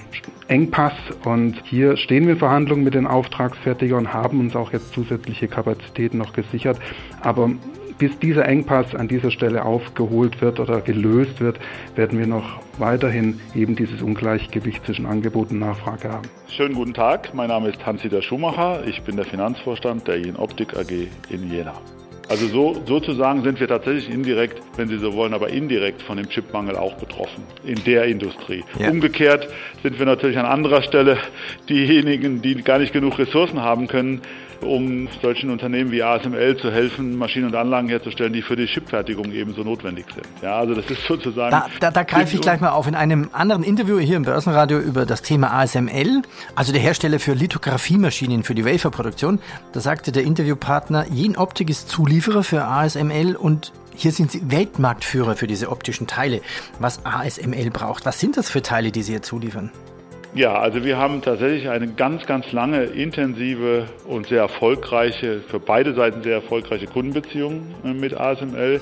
Engpass. 0.48 0.94
Und 1.24 1.56
hier 1.64 1.96
stehen 1.96 2.26
wir 2.26 2.34
in 2.34 2.38
Verhandlungen 2.38 2.84
mit 2.84 2.94
den 2.94 3.06
Auftragsfertigern 3.06 4.06
und 4.06 4.12
haben 4.12 4.40
uns 4.40 4.56
auch 4.56 4.72
jetzt 4.72 4.94
zusätzliche 4.94 5.48
Kapazitäten 5.48 6.18
noch 6.18 6.32
gesichert. 6.32 6.78
Aber 7.20 7.50
bis 7.98 8.18
dieser 8.18 8.46
Engpass 8.46 8.94
an 8.94 9.08
dieser 9.08 9.30
Stelle 9.30 9.64
aufgeholt 9.64 10.40
wird 10.40 10.60
oder 10.60 10.80
gelöst 10.80 11.40
wird, 11.40 11.58
werden 11.94 12.18
wir 12.18 12.26
noch 12.26 12.60
weiterhin 12.78 13.40
eben 13.54 13.76
dieses 13.76 14.02
Ungleichgewicht 14.02 14.84
zwischen 14.84 15.06
Angebot 15.06 15.50
und 15.50 15.60
Nachfrage 15.60 16.10
haben. 16.10 16.28
Schönen 16.48 16.74
guten 16.74 16.94
Tag, 16.94 17.34
mein 17.34 17.48
Name 17.48 17.68
ist 17.68 17.84
Hans-Dieter 17.84 18.22
Schumacher, 18.22 18.84
ich 18.86 19.02
bin 19.02 19.16
der 19.16 19.24
Finanzvorstand 19.24 20.08
der 20.08 20.18
Jen 20.18 20.36
Optik 20.36 20.76
AG 20.76 20.90
in 21.30 21.50
Jena. 21.50 21.74
Also 22.28 22.46
so, 22.46 22.82
sozusagen 22.86 23.42
sind 23.42 23.60
wir 23.60 23.68
tatsächlich 23.68 24.10
indirekt, 24.10 24.62
wenn 24.76 24.88
Sie 24.88 24.96
so 24.96 25.12
wollen, 25.12 25.34
aber 25.34 25.50
indirekt 25.50 26.00
von 26.00 26.16
dem 26.16 26.28
Chipmangel 26.28 26.76
auch 26.76 26.94
betroffen 26.94 27.44
in 27.64 27.82
der 27.84 28.04
Industrie. 28.04 28.64
Ja. 28.78 28.90
Umgekehrt 28.90 29.48
sind 29.82 29.98
wir 29.98 30.06
natürlich 30.06 30.38
an 30.38 30.46
anderer 30.46 30.82
Stelle 30.82 31.18
diejenigen, 31.68 32.40
die 32.40 32.54
gar 32.62 32.78
nicht 32.78 32.94
genug 32.94 33.18
Ressourcen 33.18 33.60
haben 33.60 33.88
können, 33.88 34.22
um 34.60 35.08
solchen 35.22 35.50
Unternehmen 35.50 35.90
wie 35.90 36.02
ASML 36.02 36.56
zu 36.56 36.70
helfen, 36.70 37.16
Maschinen 37.16 37.46
und 37.46 37.54
Anlagen 37.54 37.88
herzustellen, 37.88 38.32
die 38.32 38.42
für 38.42 38.56
die 38.56 38.66
Chipfertigung 38.66 39.32
ebenso 39.32 39.62
notwendig 39.62 40.06
sind. 40.14 40.26
Ja, 40.42 40.58
also 40.58 40.74
das 40.74 40.86
ist 40.90 41.06
sozusagen. 41.06 41.50
Da, 41.50 41.68
da, 41.80 41.90
da 41.90 42.02
greife 42.02 42.34
ich 42.34 42.40
gleich 42.40 42.60
mal 42.60 42.70
auf. 42.70 42.86
In 42.86 42.94
einem 42.94 43.30
anderen 43.32 43.62
Interview 43.62 43.98
hier 43.98 44.16
im 44.16 44.24
Börsenradio 44.24 44.78
über 44.78 45.06
das 45.06 45.22
Thema 45.22 45.52
ASML, 45.52 46.22
also 46.54 46.72
der 46.72 46.80
Hersteller 46.80 47.18
für 47.18 47.34
Lithografiemaschinen 47.34 48.42
für 48.42 48.54
die 48.54 48.64
Waferproduktion, 48.64 49.38
da 49.72 49.80
sagte 49.80 50.12
der 50.12 50.24
Interviewpartner, 50.24 51.06
Jen 51.10 51.36
Optik 51.36 51.70
ist 51.70 51.88
Zulieferer 51.88 52.44
für 52.44 52.64
ASML 52.64 53.36
und 53.36 53.72
hier 53.96 54.12
sind 54.12 54.32
Sie 54.32 54.50
Weltmarktführer 54.50 55.36
für 55.36 55.46
diese 55.46 55.70
optischen 55.70 56.06
Teile. 56.06 56.40
Was 56.80 57.04
ASML 57.06 57.70
braucht, 57.70 58.06
was 58.06 58.18
sind 58.18 58.36
das 58.36 58.50
für 58.50 58.62
Teile, 58.62 58.90
die 58.90 59.02
Sie 59.02 59.12
hier 59.12 59.22
zuliefern? 59.22 59.70
Ja, 60.34 60.58
also 60.58 60.84
wir 60.84 60.98
haben 60.98 61.22
tatsächlich 61.22 61.68
eine 61.68 61.86
ganz, 61.86 62.26
ganz 62.26 62.50
lange, 62.50 62.82
intensive 62.82 63.86
und 64.04 64.26
sehr 64.26 64.40
erfolgreiche, 64.40 65.38
für 65.38 65.60
beide 65.60 65.94
Seiten 65.94 66.24
sehr 66.24 66.34
erfolgreiche 66.34 66.86
Kundenbeziehung 66.86 67.72
äh, 67.84 67.92
mit 67.92 68.18
ASML. 68.18 68.80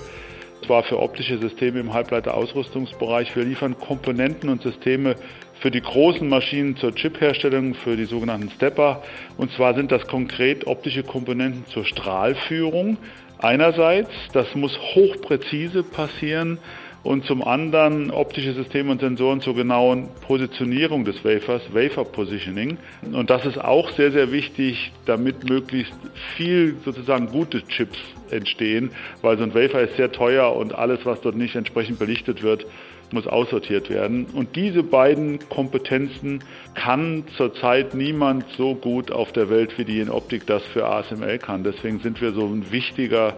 Zwar 0.64 0.82
für 0.84 0.98
optische 0.98 1.36
Systeme 1.36 1.80
im 1.80 1.92
Halbleiterausrüstungsbereich. 1.92 3.36
Wir 3.36 3.44
liefern 3.44 3.78
Komponenten 3.78 4.48
und 4.48 4.62
Systeme 4.62 5.16
für 5.60 5.70
die 5.70 5.82
großen 5.82 6.26
Maschinen 6.26 6.78
zur 6.78 6.94
Chipherstellung, 6.94 7.74
für 7.74 7.96
die 7.96 8.06
sogenannten 8.06 8.48
Stepper. 8.52 9.02
Und 9.36 9.52
zwar 9.52 9.74
sind 9.74 9.92
das 9.92 10.06
konkret 10.06 10.66
optische 10.66 11.02
Komponenten 11.02 11.66
zur 11.66 11.84
Strahlführung. 11.84 12.96
Einerseits, 13.38 14.10
das 14.32 14.54
muss 14.54 14.78
hochpräzise 14.94 15.82
passieren 15.82 16.58
und 17.02 17.24
zum 17.24 17.42
anderen 17.42 18.10
optische 18.10 18.52
Systeme 18.52 18.92
und 18.92 19.00
Sensoren 19.00 19.40
zur 19.40 19.54
genauen 19.54 20.08
Positionierung 20.26 21.04
des 21.04 21.24
Wafers, 21.24 21.62
Wafer 21.72 22.04
Positioning. 22.04 22.78
Und 23.12 23.30
das 23.30 23.44
ist 23.44 23.62
auch 23.62 23.90
sehr, 23.90 24.12
sehr 24.12 24.30
wichtig, 24.30 24.92
damit 25.06 25.48
möglichst 25.48 25.94
viel 26.36 26.76
sozusagen 26.84 27.28
gute 27.28 27.66
Chips 27.66 27.98
entstehen, 28.30 28.90
weil 29.20 29.36
so 29.36 29.44
ein 29.44 29.54
Wafer 29.54 29.82
ist 29.82 29.96
sehr 29.96 30.12
teuer 30.12 30.54
und 30.54 30.74
alles, 30.74 31.04
was 31.04 31.20
dort 31.20 31.36
nicht 31.36 31.56
entsprechend 31.56 31.98
belichtet 31.98 32.42
wird, 32.42 32.66
muss 33.12 33.26
aussortiert 33.26 33.90
werden. 33.90 34.26
Und 34.32 34.56
diese 34.56 34.82
beiden 34.82 35.38
Kompetenzen 35.48 36.42
kann 36.74 37.24
zurzeit 37.36 37.94
niemand 37.94 38.44
so 38.56 38.74
gut 38.74 39.10
auf 39.10 39.32
der 39.32 39.50
Welt 39.50 39.76
wie 39.78 39.84
die 39.84 40.00
in 40.00 40.08
Optik 40.08 40.46
das 40.46 40.62
für 40.64 40.86
ASML 40.86 41.38
kann. 41.38 41.62
Deswegen 41.62 42.00
sind 42.00 42.20
wir 42.20 42.32
so 42.32 42.46
ein 42.46 42.72
wichtiger 42.72 43.36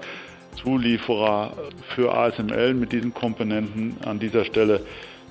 Zulieferer 0.56 1.52
für 1.94 2.14
ASML 2.14 2.74
mit 2.74 2.92
diesen 2.92 3.14
Komponenten 3.14 3.96
an 4.04 4.18
dieser 4.18 4.44
Stelle. 4.44 4.80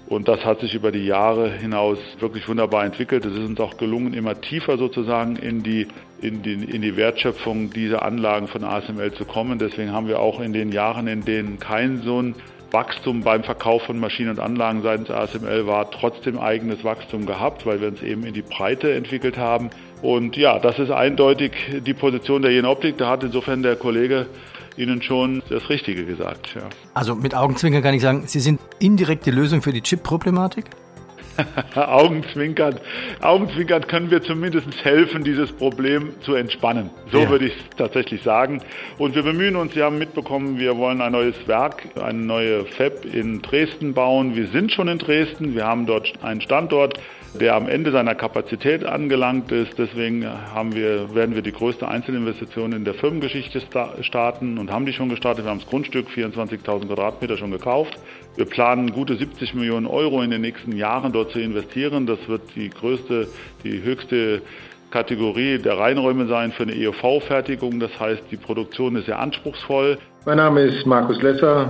Und 0.08 0.28
das 0.28 0.44
hat 0.46 0.60
sich 0.60 0.76
über 0.76 0.92
die 0.92 1.06
Jahre 1.06 1.50
hinaus 1.50 1.98
wirklich 2.20 2.48
wunderbar 2.48 2.86
entwickelt. 2.86 3.26
Es 3.26 3.34
ist 3.34 3.48
uns 3.48 3.60
auch 3.60 3.78
gelungen, 3.78 4.14
immer 4.14 4.40
tiefer 4.40 4.78
sozusagen 4.78 5.38
in 5.38 5.64
die, 5.64 5.88
in 6.22 6.44
die, 6.44 6.54
in 6.54 6.82
die 6.82 6.98
Wertschöpfung 6.98 7.72
dieser 7.72 8.04
Anlagen 8.04 8.48
von 8.48 8.64
ASML 8.64 9.14
zu 9.14 9.26
kommen. 9.26 9.60
Deswegen 9.60 9.92
haben 9.92 10.08
wir 10.08 10.20
auch 10.20 10.42
in 10.42 10.52
den 10.52 10.72
Jahren, 10.72 11.08
in 11.08 11.24
denen 11.24 11.58
kein 11.58 12.02
so 12.02 12.22
ein 12.22 12.36
Wachstum 12.74 13.22
beim 13.22 13.44
Verkauf 13.44 13.84
von 13.84 14.00
Maschinen 14.00 14.32
und 14.32 14.40
Anlagen 14.40 14.82
seitens 14.82 15.12
ASML 15.12 15.68
war, 15.68 15.92
trotzdem 15.92 16.40
eigenes 16.40 16.84
Wachstum 16.84 17.26
gehabt, 17.26 17.66
weil 17.66 17.80
wir 17.80 17.88
uns 17.88 18.02
eben 18.02 18.26
in 18.26 18.34
die 18.34 18.42
Breite 18.42 18.92
entwickelt 18.94 19.38
haben. 19.38 19.70
Und 20.02 20.36
ja, 20.36 20.60
das 20.60 20.80
ist 20.80 20.90
eindeutig 20.90 21.52
die 21.86 21.94
Position 21.94 22.42
der 22.42 22.52
Jenoptik. 22.52 22.98
Da 22.98 23.10
hat 23.10 23.24
insofern 23.24 23.62
der 23.62 23.76
Kollege 23.76 24.26
Ihnen 24.78 25.02
schon 25.02 25.44
das 25.50 25.70
Richtige 25.70 26.06
gesagt. 26.06 26.56
Ja. 26.56 26.64
Also 26.94 27.16
mit 27.16 27.36
Augenzwinkern 27.36 27.84
kann 27.84 27.94
ich 27.94 28.02
sagen, 28.02 28.24
Sie 28.28 28.40
sind 28.40 28.60
indirekte 28.80 29.32
Lösung 29.32 29.62
für 29.62 29.74
die 29.74 29.82
Chip-Problematik? 29.82 30.66
Augenzwinkern. 31.76 32.80
Augenzwinkern 33.22 33.88
können 33.88 34.12
wir 34.12 34.22
zumindest 34.22 34.84
helfen, 34.84 35.24
dieses 35.24 35.52
Problem 35.52 36.14
zu 36.22 36.36
entspannen. 36.36 36.90
So 37.12 37.20
ja. 37.20 37.30
würde 37.30 37.46
ich 37.46 37.54
es 37.54 37.78
tatsächlich 37.78 38.22
sagen. 38.24 38.62
Und 38.98 39.16
wir 39.16 39.24
bemühen 39.24 39.56
uns, 39.56 39.74
Sie 39.74 39.82
haben 39.82 39.98
mitbekommen, 39.98 40.60
wir 40.60 40.78
wollen 40.78 41.02
ein 41.02 41.12
neues 41.12 41.48
Werk, 41.48 41.84
eine 42.02 42.20
neue 42.20 42.66
Fab 42.66 43.06
in 43.06 43.42
Dresden 43.42 43.94
bauen. 43.94 44.36
Wir 44.36 44.48
sind 44.48 44.72
schon 44.72 44.88
in 44.88 44.98
Dresden. 44.98 45.56
Wir 45.56 45.66
haben 45.66 45.86
dort 45.86 46.14
einen 46.22 46.42
Standort 46.42 47.00
der 47.40 47.56
am 47.56 47.68
Ende 47.68 47.92
seiner 47.92 48.16
Kapazität 48.16 48.86
angelangt 48.86 49.52
ist. 49.52 49.78
Deswegen 49.78 50.26
haben 50.28 50.76
wir, 50.76 51.16
werden 51.16 51.36
wir 51.36 51.42
die 51.42 51.52
größte 51.52 51.88
Einzelinvestition 51.88 52.74
in 52.74 52.86
der 52.86 52.94
Firmengeschichte 52.94 53.62
starten 54.02 54.58
und 54.58 54.72
haben 54.72 54.86
die 54.86 54.94
schon 54.94 55.10
gestartet. 55.10 55.46
Wir 55.46 55.52
haben 55.52 55.60
das 55.60 55.68
Grundstück 55.68 56.08
24.000 56.10 56.88
Quadratmeter 56.88 57.38
schon 57.38 57.52
gekauft. 57.52 57.98
Wir 58.36 58.46
planen 58.46 58.92
gute 58.92 59.16
70 59.16 59.54
Millionen 59.54 59.86
Euro 59.86 60.22
in 60.24 60.32
den 60.32 60.42
nächsten 60.42 60.76
Jahren 60.76 61.12
dort 61.12 61.32
zu 61.32 61.40
investieren. 61.40 62.08
Das 62.08 62.18
wird 62.28 62.42
die 62.56 62.70
größte, 62.70 63.28
die 63.64 63.84
höchste 63.84 64.42
Kategorie 64.90 65.60
der 65.60 65.78
Reinräume 65.78 66.28
sein 66.28 66.52
für 66.52 66.64
eine 66.64 66.74
EUV-Fertigung. 66.74 67.80
Das 67.80 68.00
heißt, 68.00 68.24
die 68.32 68.38
Produktion 68.38 68.96
ist 68.96 69.06
sehr 69.06 69.20
anspruchsvoll. 69.20 70.00
Mein 70.26 70.38
Name 70.38 70.62
ist 70.62 70.86
Markus 70.86 71.22
Lesser. 71.22 71.70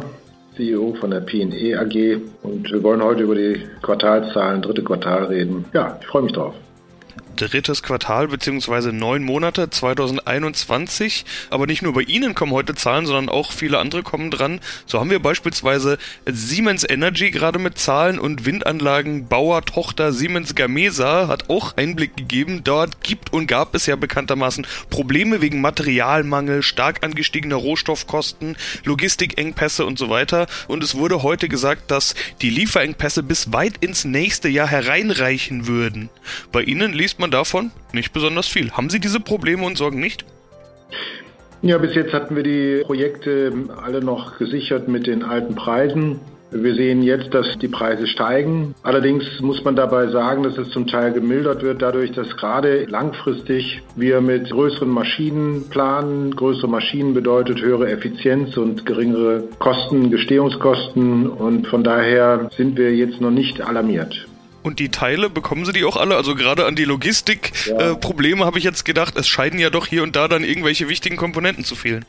CEO 0.55 0.93
von 0.99 1.09
der 1.09 1.21
PNE 1.21 1.79
AG 1.79 2.21
und 2.43 2.71
wir 2.71 2.83
wollen 2.83 3.01
heute 3.01 3.23
über 3.23 3.33
die 3.33 3.59
Quartalszahlen, 3.81 4.61
dritte 4.61 4.83
Quartal 4.83 5.23
reden. 5.23 5.65
Ja, 5.73 5.97
ich 5.99 6.05
freue 6.05 6.21
mich 6.21 6.33
drauf 6.33 6.53
drittes 7.35 7.83
Quartal 7.83 8.27
bzw. 8.27 8.91
neun 8.91 9.23
Monate 9.23 9.69
2021. 9.69 11.25
Aber 11.49 11.67
nicht 11.67 11.81
nur 11.81 11.93
bei 11.93 12.01
Ihnen 12.01 12.35
kommen 12.35 12.51
heute 12.51 12.75
Zahlen, 12.75 13.05
sondern 13.05 13.29
auch 13.29 13.51
viele 13.51 13.79
andere 13.79 14.03
kommen 14.03 14.31
dran. 14.31 14.59
So 14.85 14.99
haben 14.99 15.09
wir 15.09 15.19
beispielsweise 15.19 15.97
Siemens 16.25 16.87
Energy 16.87 17.31
gerade 17.31 17.59
mit 17.59 17.77
Zahlen 17.77 18.19
und 18.19 18.45
Windanlagenbauer 18.45 19.63
Tochter 19.65 20.13
Siemens 20.13 20.55
Gamesa 20.55 21.27
hat 21.27 21.49
auch 21.49 21.75
Einblick 21.77 22.15
gegeben. 22.15 22.63
Dort 22.63 23.01
gibt 23.03 23.33
und 23.33 23.47
gab 23.47 23.75
es 23.75 23.85
ja 23.85 23.95
bekanntermaßen 23.95 24.67
Probleme 24.89 25.41
wegen 25.41 25.61
Materialmangel, 25.61 26.63
stark 26.63 27.03
angestiegener 27.03 27.55
Rohstoffkosten, 27.55 28.55
Logistikengpässe 28.83 29.85
und 29.85 29.97
so 29.97 30.09
weiter. 30.09 30.47
Und 30.67 30.83
es 30.83 30.95
wurde 30.95 31.23
heute 31.23 31.49
gesagt, 31.49 31.91
dass 31.91 32.15
die 32.41 32.49
Lieferengpässe 32.49 33.23
bis 33.23 33.51
weit 33.51 33.77
ins 33.79 34.05
nächste 34.05 34.49
Jahr 34.49 34.67
hereinreichen 34.67 35.67
würden. 35.67 36.09
Bei 36.51 36.61
Ihnen 36.61 36.93
liest 36.93 37.19
man 37.19 37.31
davon 37.33 37.71
nicht 37.91 38.13
besonders 38.13 38.47
viel. 38.47 38.71
Haben 38.71 38.89
Sie 38.89 38.99
diese 38.99 39.19
Probleme 39.19 39.65
und 39.65 39.77
Sorgen 39.77 39.99
nicht? 39.99 40.25
Ja, 41.61 41.77
bis 41.77 41.95
jetzt 41.95 42.13
hatten 42.13 42.35
wir 42.35 42.43
die 42.43 42.83
Projekte 42.83 43.53
alle 43.81 44.03
noch 44.03 44.37
gesichert 44.37 44.87
mit 44.87 45.07
den 45.07 45.23
alten 45.23 45.55
Preisen. 45.55 46.19
Wir 46.51 46.75
sehen 46.75 47.01
jetzt, 47.01 47.33
dass 47.33 47.57
die 47.57 47.67
Preise 47.67 48.05
steigen. 48.05 48.75
Allerdings 48.83 49.23
muss 49.39 49.63
man 49.63 49.75
dabei 49.75 50.07
sagen, 50.07 50.43
dass 50.43 50.57
es 50.57 50.69
zum 50.69 50.85
Teil 50.85 51.11
gemildert 51.11 51.63
wird, 51.63 51.81
dadurch, 51.81 52.11
dass 52.11 52.35
gerade 52.37 52.85
langfristig 52.85 53.81
wir 53.95 54.21
mit 54.21 54.51
größeren 54.51 54.89
Maschinen 54.89 55.69
planen. 55.69 56.35
Größere 56.35 56.67
Maschinen 56.67 57.15
bedeutet 57.15 57.59
höhere 57.61 57.89
Effizienz 57.89 58.55
und 58.57 58.85
geringere 58.85 59.45
Kosten, 59.57 60.11
Gestehungskosten. 60.11 61.27
Und 61.27 61.67
von 61.67 61.83
daher 61.83 62.49
sind 62.55 62.77
wir 62.77 62.93
jetzt 62.95 63.19
noch 63.19 63.31
nicht 63.31 63.61
alarmiert. 63.61 64.27
Und 64.63 64.79
die 64.79 64.89
Teile, 64.89 65.29
bekommen 65.29 65.65
sie 65.65 65.73
die 65.73 65.83
auch 65.83 65.97
alle? 65.97 66.15
Also 66.15 66.35
gerade 66.35 66.65
an 66.65 66.75
die 66.75 66.85
Logistikprobleme 66.85 68.37
ja. 68.37 68.43
äh, 68.43 68.45
habe 68.45 68.57
ich 68.57 68.63
jetzt 68.63 68.85
gedacht, 68.85 69.17
es 69.17 69.27
scheiden 69.27 69.59
ja 69.59 69.69
doch 69.69 69.87
hier 69.87 70.03
und 70.03 70.15
da 70.15 70.27
dann 70.27 70.43
irgendwelche 70.43 70.87
wichtigen 70.87 71.17
Komponenten 71.17 71.65
zu 71.65 71.75
fehlen. 71.75 72.05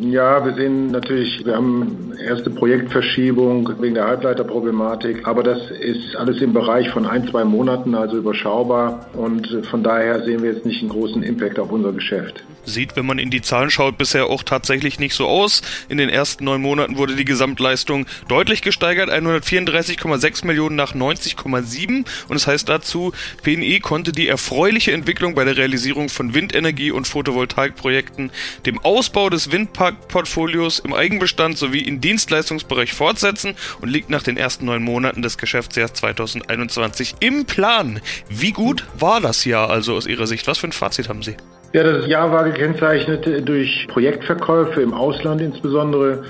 Ja, 0.00 0.42
wir 0.42 0.54
sehen 0.54 0.86
natürlich, 0.86 1.44
wir 1.44 1.56
haben 1.56 2.14
erste 2.26 2.48
Projektverschiebung 2.48 3.70
wegen 3.82 3.94
der 3.94 4.06
Halbleiterproblematik, 4.06 5.28
aber 5.28 5.42
das 5.42 5.70
ist 5.70 6.16
alles 6.16 6.40
im 6.40 6.54
Bereich 6.54 6.88
von 6.88 7.04
ein, 7.04 7.28
zwei 7.28 7.44
Monaten, 7.44 7.94
also 7.94 8.16
überschaubar 8.16 9.10
und 9.12 9.46
von 9.66 9.82
daher 9.82 10.24
sehen 10.24 10.42
wir 10.42 10.54
jetzt 10.54 10.64
nicht 10.64 10.80
einen 10.80 10.88
großen 10.88 11.22
Impact 11.22 11.58
auf 11.58 11.70
unser 11.70 11.92
Geschäft. 11.92 12.42
Sieht, 12.64 12.96
wenn 12.96 13.04
man 13.04 13.18
in 13.18 13.30
die 13.30 13.42
Zahlen 13.42 13.68
schaut, 13.68 13.98
bisher 13.98 14.26
auch 14.26 14.42
tatsächlich 14.42 14.98
nicht 14.98 15.14
so 15.14 15.26
aus. 15.26 15.60
In 15.88 15.98
den 15.98 16.08
ersten 16.08 16.44
neun 16.44 16.62
Monaten 16.62 16.96
wurde 16.96 17.14
die 17.14 17.24
Gesamtleistung 17.26 18.06
deutlich 18.28 18.62
gesteigert, 18.62 19.10
134,6 19.10 20.46
Millionen 20.46 20.76
nach 20.76 20.94
90,7 20.94 21.88
und 21.88 22.06
das 22.30 22.46
heißt 22.46 22.68
dazu, 22.70 23.12
PNE 23.42 23.80
konnte 23.80 24.12
die 24.12 24.28
erfreuliche 24.28 24.92
Entwicklung 24.92 25.34
bei 25.34 25.44
der 25.44 25.58
Realisierung 25.58 26.08
von 26.08 26.34
Windenergie 26.34 26.90
und 26.90 27.06
Photovoltaikprojekten, 27.06 28.30
dem 28.64 28.78
Ausbau 28.78 29.28
des 29.28 29.52
Windparks 29.52 29.89
Portfolios 29.92 30.78
im 30.78 30.94
Eigenbestand 30.94 31.58
sowie 31.58 31.80
im 31.80 32.00
Dienstleistungsbereich 32.00 32.92
fortsetzen 32.92 33.54
und 33.80 33.88
liegt 33.88 34.10
nach 34.10 34.22
den 34.22 34.36
ersten 34.36 34.66
neun 34.66 34.82
Monaten 34.82 35.22
des 35.22 35.38
Geschäftsjahres 35.38 35.94
2021 35.94 37.16
im 37.20 37.44
Plan. 37.44 38.00
Wie 38.28 38.52
gut 38.52 38.84
war 38.98 39.20
das 39.20 39.44
Jahr 39.44 39.70
also 39.70 39.94
aus 39.94 40.06
Ihrer 40.06 40.26
Sicht? 40.26 40.46
Was 40.46 40.58
für 40.58 40.68
ein 40.68 40.72
Fazit 40.72 41.08
haben 41.08 41.22
Sie? 41.22 41.36
Ja, 41.72 41.84
das 41.84 42.06
Jahr 42.08 42.32
war 42.32 42.44
gekennzeichnet 42.44 43.48
durch 43.48 43.86
Projektverkäufe 43.88 44.82
im 44.82 44.92
Ausland 44.92 45.40
insbesondere 45.40 46.24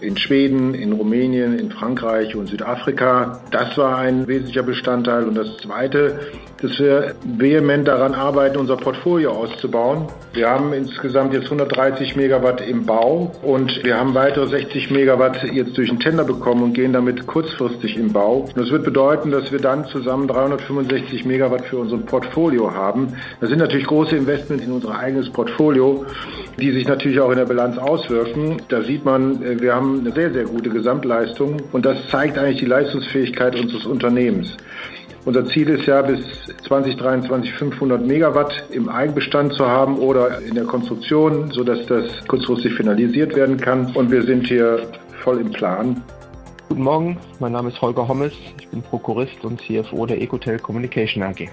in 0.00 0.16
Schweden, 0.16 0.74
in 0.74 0.92
Rumänien, 0.92 1.58
in 1.58 1.70
Frankreich 1.70 2.34
und 2.34 2.48
Südafrika. 2.48 3.40
Das 3.50 3.76
war 3.76 3.98
ein 3.98 4.26
wesentlicher 4.26 4.62
Bestandteil. 4.62 5.24
Und 5.24 5.34
das 5.34 5.58
Zweite, 5.58 6.18
dass 6.62 6.78
wir 6.78 7.14
vehement 7.24 7.88
daran 7.88 8.14
arbeiten, 8.14 8.58
unser 8.58 8.76
Portfolio 8.76 9.30
auszubauen. 9.30 10.08
Wir 10.34 10.50
haben 10.50 10.74
insgesamt 10.74 11.32
jetzt 11.32 11.46
130 11.46 12.16
Megawatt 12.16 12.60
im 12.60 12.84
Bau 12.84 13.32
und 13.42 13.82
wir 13.82 13.98
haben 13.98 14.14
weitere 14.14 14.46
60 14.46 14.90
Megawatt 14.90 15.42
jetzt 15.44 15.78
durch 15.78 15.88
den 15.88 15.98
Tender 15.98 16.24
bekommen 16.24 16.62
und 16.62 16.74
gehen 16.74 16.92
damit 16.92 17.26
kurzfristig 17.26 17.96
im 17.96 18.12
Bau. 18.12 18.40
Und 18.40 18.56
das 18.58 18.70
wird 18.70 18.84
bedeuten, 18.84 19.30
dass 19.30 19.50
wir 19.50 19.60
dann 19.60 19.86
zusammen 19.86 20.28
365 20.28 21.24
Megawatt 21.24 21.64
für 21.64 21.78
unser 21.78 21.96
Portfolio 21.96 22.74
haben. 22.74 23.14
Das 23.40 23.48
sind 23.48 23.58
natürlich 23.58 23.86
große 23.86 24.14
Investments 24.14 24.64
in 24.64 24.72
unser 24.72 24.98
eigenes 24.98 25.30
Portfolio, 25.30 26.04
die 26.58 26.70
sich 26.72 26.86
natürlich 26.86 27.18
auch 27.20 27.30
in 27.30 27.38
der 27.38 27.46
Bilanz 27.46 27.78
auswirken. 27.78 28.58
Da 28.68 28.82
sieht 28.82 29.06
man, 29.06 29.40
wir 29.40 29.70
wir 29.70 29.76
haben 29.76 30.00
eine 30.00 30.10
sehr, 30.10 30.32
sehr 30.32 30.46
gute 30.46 30.68
Gesamtleistung 30.68 31.62
und 31.70 31.86
das 31.86 31.96
zeigt 32.08 32.36
eigentlich 32.36 32.58
die 32.58 32.66
Leistungsfähigkeit 32.66 33.54
unseres 33.54 33.86
Unternehmens. 33.86 34.56
Unser 35.26 35.44
Ziel 35.46 35.68
ist 35.68 35.86
ja, 35.86 36.00
bis 36.00 36.20
2023 36.66 37.52
500 37.52 38.06
Megawatt 38.06 38.64
im 38.70 38.88
Eigenbestand 38.88 39.52
zu 39.52 39.66
haben 39.66 39.98
oder 39.98 40.40
in 40.40 40.54
der 40.54 40.64
Konstruktion, 40.64 41.50
sodass 41.50 41.84
das 41.86 42.26
kurzfristig 42.26 42.72
finalisiert 42.74 43.36
werden 43.36 43.58
kann. 43.58 43.94
Und 43.94 44.10
wir 44.10 44.22
sind 44.22 44.46
hier 44.46 44.86
voll 45.22 45.40
im 45.40 45.52
Plan. 45.52 46.02
Guten 46.70 46.82
Morgen, 46.82 47.18
mein 47.38 47.52
Name 47.52 47.68
ist 47.68 47.82
Holger 47.82 48.08
Hommes, 48.08 48.32
ich 48.58 48.68
bin 48.68 48.80
Prokurist 48.80 49.44
und 49.44 49.60
CFO 49.60 50.06
der 50.06 50.22
Ecotel 50.22 50.58
Communication 50.58 51.22
AG. 51.22 51.48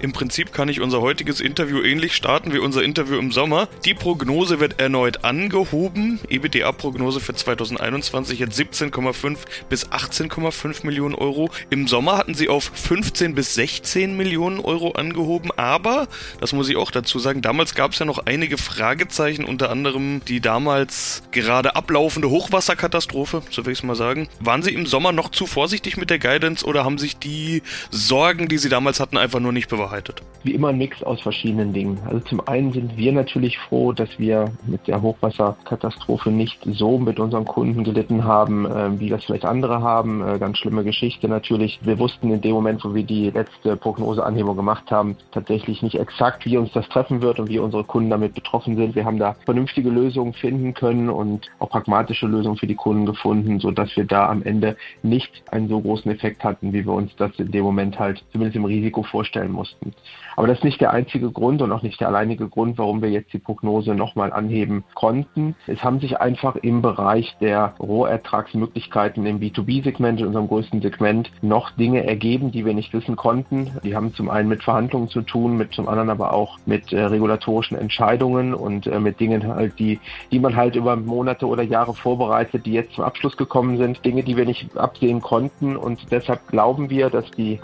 Im 0.00 0.12
Prinzip 0.12 0.52
kann 0.52 0.68
ich 0.68 0.80
unser 0.80 1.00
heutiges 1.00 1.40
Interview 1.40 1.82
ähnlich 1.82 2.14
starten 2.14 2.52
wie 2.52 2.58
unser 2.58 2.84
Interview 2.84 3.18
im 3.18 3.32
Sommer. 3.32 3.68
Die 3.84 3.94
Prognose 3.94 4.60
wird 4.60 4.78
erneut 4.78 5.24
angehoben. 5.24 6.20
EBITDA-Prognose 6.28 7.18
für 7.18 7.34
2021 7.34 8.38
jetzt 8.38 8.56
17,5 8.56 9.38
bis 9.68 9.88
18,5 9.88 10.86
Millionen 10.86 11.16
Euro. 11.16 11.50
Im 11.70 11.88
Sommer 11.88 12.16
hatten 12.16 12.34
sie 12.34 12.48
auf 12.48 12.70
15 12.74 13.34
bis 13.34 13.54
16 13.54 14.16
Millionen 14.16 14.60
Euro 14.60 14.92
angehoben. 14.92 15.50
Aber, 15.56 16.06
das 16.40 16.52
muss 16.52 16.68
ich 16.68 16.76
auch 16.76 16.92
dazu 16.92 17.18
sagen, 17.18 17.42
damals 17.42 17.74
gab 17.74 17.90
es 17.90 17.98
ja 17.98 18.06
noch 18.06 18.20
einige 18.24 18.56
Fragezeichen, 18.56 19.44
unter 19.44 19.68
anderem 19.68 20.20
die 20.28 20.40
damals 20.40 21.24
gerade 21.32 21.74
ablaufende 21.74 22.30
Hochwasserkatastrophe, 22.30 23.42
so 23.50 23.66
will 23.66 23.72
ich 23.72 23.80
es 23.80 23.82
mal 23.82 23.96
sagen. 23.96 24.28
Waren 24.38 24.62
Sie 24.62 24.74
im 24.74 24.86
Sommer 24.86 25.10
noch 25.10 25.30
zu 25.30 25.46
vorsichtig 25.46 25.96
mit 25.96 26.08
der 26.08 26.20
Guidance 26.20 26.64
oder 26.64 26.84
haben 26.84 26.98
sich 26.98 27.18
die 27.18 27.62
Sorgen, 27.90 28.46
die 28.46 28.58
Sie 28.58 28.68
damals 28.68 29.00
hatten, 29.00 29.16
einfach 29.16 29.40
nur 29.40 29.52
nicht 29.52 29.68
bewahrt? 29.68 29.87
Bewahrheitet? 29.88 30.22
Wie 30.44 30.54
immer 30.54 30.68
ein 30.68 30.78
Mix 30.78 31.02
aus 31.02 31.20
verschiedenen 31.20 31.72
Dingen. 31.72 31.98
Also 32.06 32.20
zum 32.20 32.46
einen 32.46 32.72
sind 32.72 32.96
wir 32.96 33.12
natürlich 33.12 33.58
froh, 33.58 33.92
dass 33.92 34.08
wir 34.18 34.52
mit 34.66 34.86
der 34.86 35.02
Hochwasserkatastrophe 35.02 36.30
nicht 36.30 36.60
so 36.64 36.98
mit 36.98 37.18
unseren 37.18 37.44
Kunden 37.44 37.82
gelitten 37.82 38.24
haben, 38.24 38.66
äh, 38.66 39.00
wie 39.00 39.08
das 39.08 39.24
vielleicht 39.24 39.44
andere 39.44 39.82
haben. 39.82 40.26
Äh, 40.26 40.38
ganz 40.38 40.58
schlimme 40.58 40.84
Geschichte 40.84 41.28
natürlich. 41.28 41.80
Wir 41.82 41.98
wussten 41.98 42.30
in 42.30 42.40
dem 42.40 42.52
Moment, 42.52 42.84
wo 42.84 42.94
wir 42.94 43.02
die 43.02 43.30
letzte 43.30 43.76
Prognoseanhebung 43.76 44.56
gemacht 44.56 44.90
haben, 44.90 45.16
tatsächlich 45.32 45.82
nicht 45.82 45.96
exakt, 45.96 46.46
wie 46.46 46.56
uns 46.56 46.72
das 46.72 46.88
treffen 46.88 47.20
wird 47.20 47.40
und 47.40 47.48
wie 47.48 47.58
unsere 47.58 47.84
Kunden 47.84 48.10
damit 48.10 48.34
betroffen 48.34 48.76
sind. 48.76 48.94
Wir 48.94 49.04
haben 49.04 49.18
da 49.18 49.34
vernünftige 49.44 49.90
Lösungen 49.90 50.34
finden 50.34 50.72
können 50.72 51.10
und 51.10 51.48
auch 51.58 51.70
pragmatische 51.70 52.26
Lösungen 52.26 52.56
für 52.56 52.68
die 52.68 52.76
Kunden 52.76 53.06
gefunden, 53.06 53.58
sodass 53.58 53.96
wir 53.96 54.04
da 54.04 54.28
am 54.28 54.42
Ende 54.42 54.76
nicht 55.02 55.42
einen 55.50 55.68
so 55.68 55.80
großen 55.80 56.10
Effekt 56.12 56.44
hatten, 56.44 56.72
wie 56.72 56.84
wir 56.84 56.92
uns 56.92 57.14
das 57.16 57.32
in 57.38 57.50
dem 57.50 57.64
Moment 57.64 57.98
halt 57.98 58.22
zumindest 58.30 58.56
im 58.56 58.64
Risiko 58.64 59.02
vorstellen 59.02 59.52
mussten 59.52 59.77
mussten. 59.82 59.94
Aber 60.36 60.46
das 60.46 60.58
ist 60.58 60.64
nicht 60.64 60.80
der 60.80 60.92
einzige 60.92 61.30
Grund 61.30 61.62
und 61.62 61.72
auch 61.72 61.82
nicht 61.82 62.00
der 62.00 62.08
alleinige 62.08 62.48
Grund, 62.48 62.78
warum 62.78 63.02
wir 63.02 63.10
jetzt 63.10 63.32
die 63.32 63.38
Prognose 63.38 63.94
nochmal 63.94 64.32
anheben 64.32 64.84
konnten. 64.94 65.56
Es 65.66 65.82
haben 65.82 65.98
sich 65.98 66.20
einfach 66.20 66.54
im 66.56 66.80
Bereich 66.80 67.36
der 67.40 67.74
Rohertragsmöglichkeiten 67.80 69.26
im 69.26 69.40
B2B-Segment, 69.40 70.20
in 70.20 70.26
unserem 70.28 70.46
größten 70.46 70.80
Segment, 70.80 71.32
noch 71.42 71.72
Dinge 71.72 72.06
ergeben, 72.06 72.52
die 72.52 72.64
wir 72.64 72.74
nicht 72.74 72.92
wissen 72.92 73.16
konnten. 73.16 73.72
Die 73.82 73.96
haben 73.96 74.14
zum 74.14 74.30
einen 74.30 74.48
mit 74.48 74.62
Verhandlungen 74.62 75.08
zu 75.08 75.22
tun, 75.22 75.56
mit 75.56 75.72
zum 75.72 75.88
anderen 75.88 76.10
aber 76.10 76.32
auch 76.32 76.58
mit 76.66 76.92
äh, 76.92 77.00
regulatorischen 77.00 77.76
Entscheidungen 77.76 78.54
und 78.54 78.86
äh, 78.86 79.00
mit 79.00 79.18
Dingen 79.18 79.46
halt, 79.48 79.78
die, 79.80 79.98
die 80.30 80.38
man 80.38 80.54
halt 80.54 80.76
über 80.76 80.94
Monate 80.94 81.46
oder 81.46 81.64
Jahre 81.64 81.94
vorbereitet, 81.94 82.64
die 82.64 82.74
jetzt 82.74 82.94
zum 82.94 83.04
Abschluss 83.04 83.36
gekommen 83.36 83.76
sind. 83.76 84.04
Dinge, 84.04 84.22
die 84.22 84.36
wir 84.36 84.44
nicht 84.44 84.76
absehen 84.76 85.20
konnten 85.20 85.76
und 85.76 86.12
deshalb 86.12 86.46
glauben 86.46 86.90
wir, 86.90 87.10
dass 87.10 87.28
die 87.32 87.58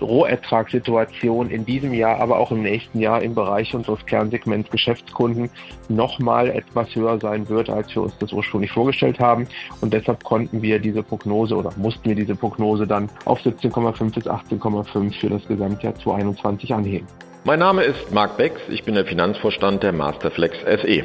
Rohertragssituation 0.00 1.50
in 1.56 1.64
diesem 1.64 1.92
Jahr, 1.92 2.20
aber 2.20 2.38
auch 2.38 2.52
im 2.52 2.62
nächsten 2.62 3.00
Jahr 3.00 3.22
im 3.22 3.34
Bereich 3.34 3.74
unseres 3.74 4.04
Kernsegments 4.06 4.70
Geschäftskunden 4.70 5.50
nochmal 5.88 6.50
etwas 6.50 6.94
höher 6.94 7.18
sein 7.18 7.48
wird, 7.48 7.70
als 7.70 7.94
wir 7.94 8.02
uns 8.02 8.16
das 8.18 8.32
ursprünglich 8.32 8.70
vorgestellt 8.70 9.18
haben. 9.18 9.48
Und 9.80 9.92
deshalb 9.92 10.22
konnten 10.22 10.62
wir 10.62 10.78
diese 10.78 11.02
Prognose 11.02 11.56
oder 11.56 11.72
mussten 11.76 12.08
wir 12.08 12.14
diese 12.14 12.36
Prognose 12.36 12.86
dann 12.86 13.08
auf 13.24 13.40
17,5 13.40 14.14
bis 14.14 14.26
18,5 14.26 15.20
für 15.20 15.30
das 15.30 15.46
Gesamtjahr 15.48 15.94
2021 15.94 16.74
anheben. 16.74 17.06
Mein 17.44 17.60
Name 17.60 17.84
ist 17.84 18.12
Marc 18.12 18.36
Becks, 18.36 18.60
ich 18.68 18.82
bin 18.84 18.94
der 18.94 19.04
Finanzvorstand 19.04 19.82
der 19.82 19.92
Masterflex 19.92 20.58
SE. 20.82 21.04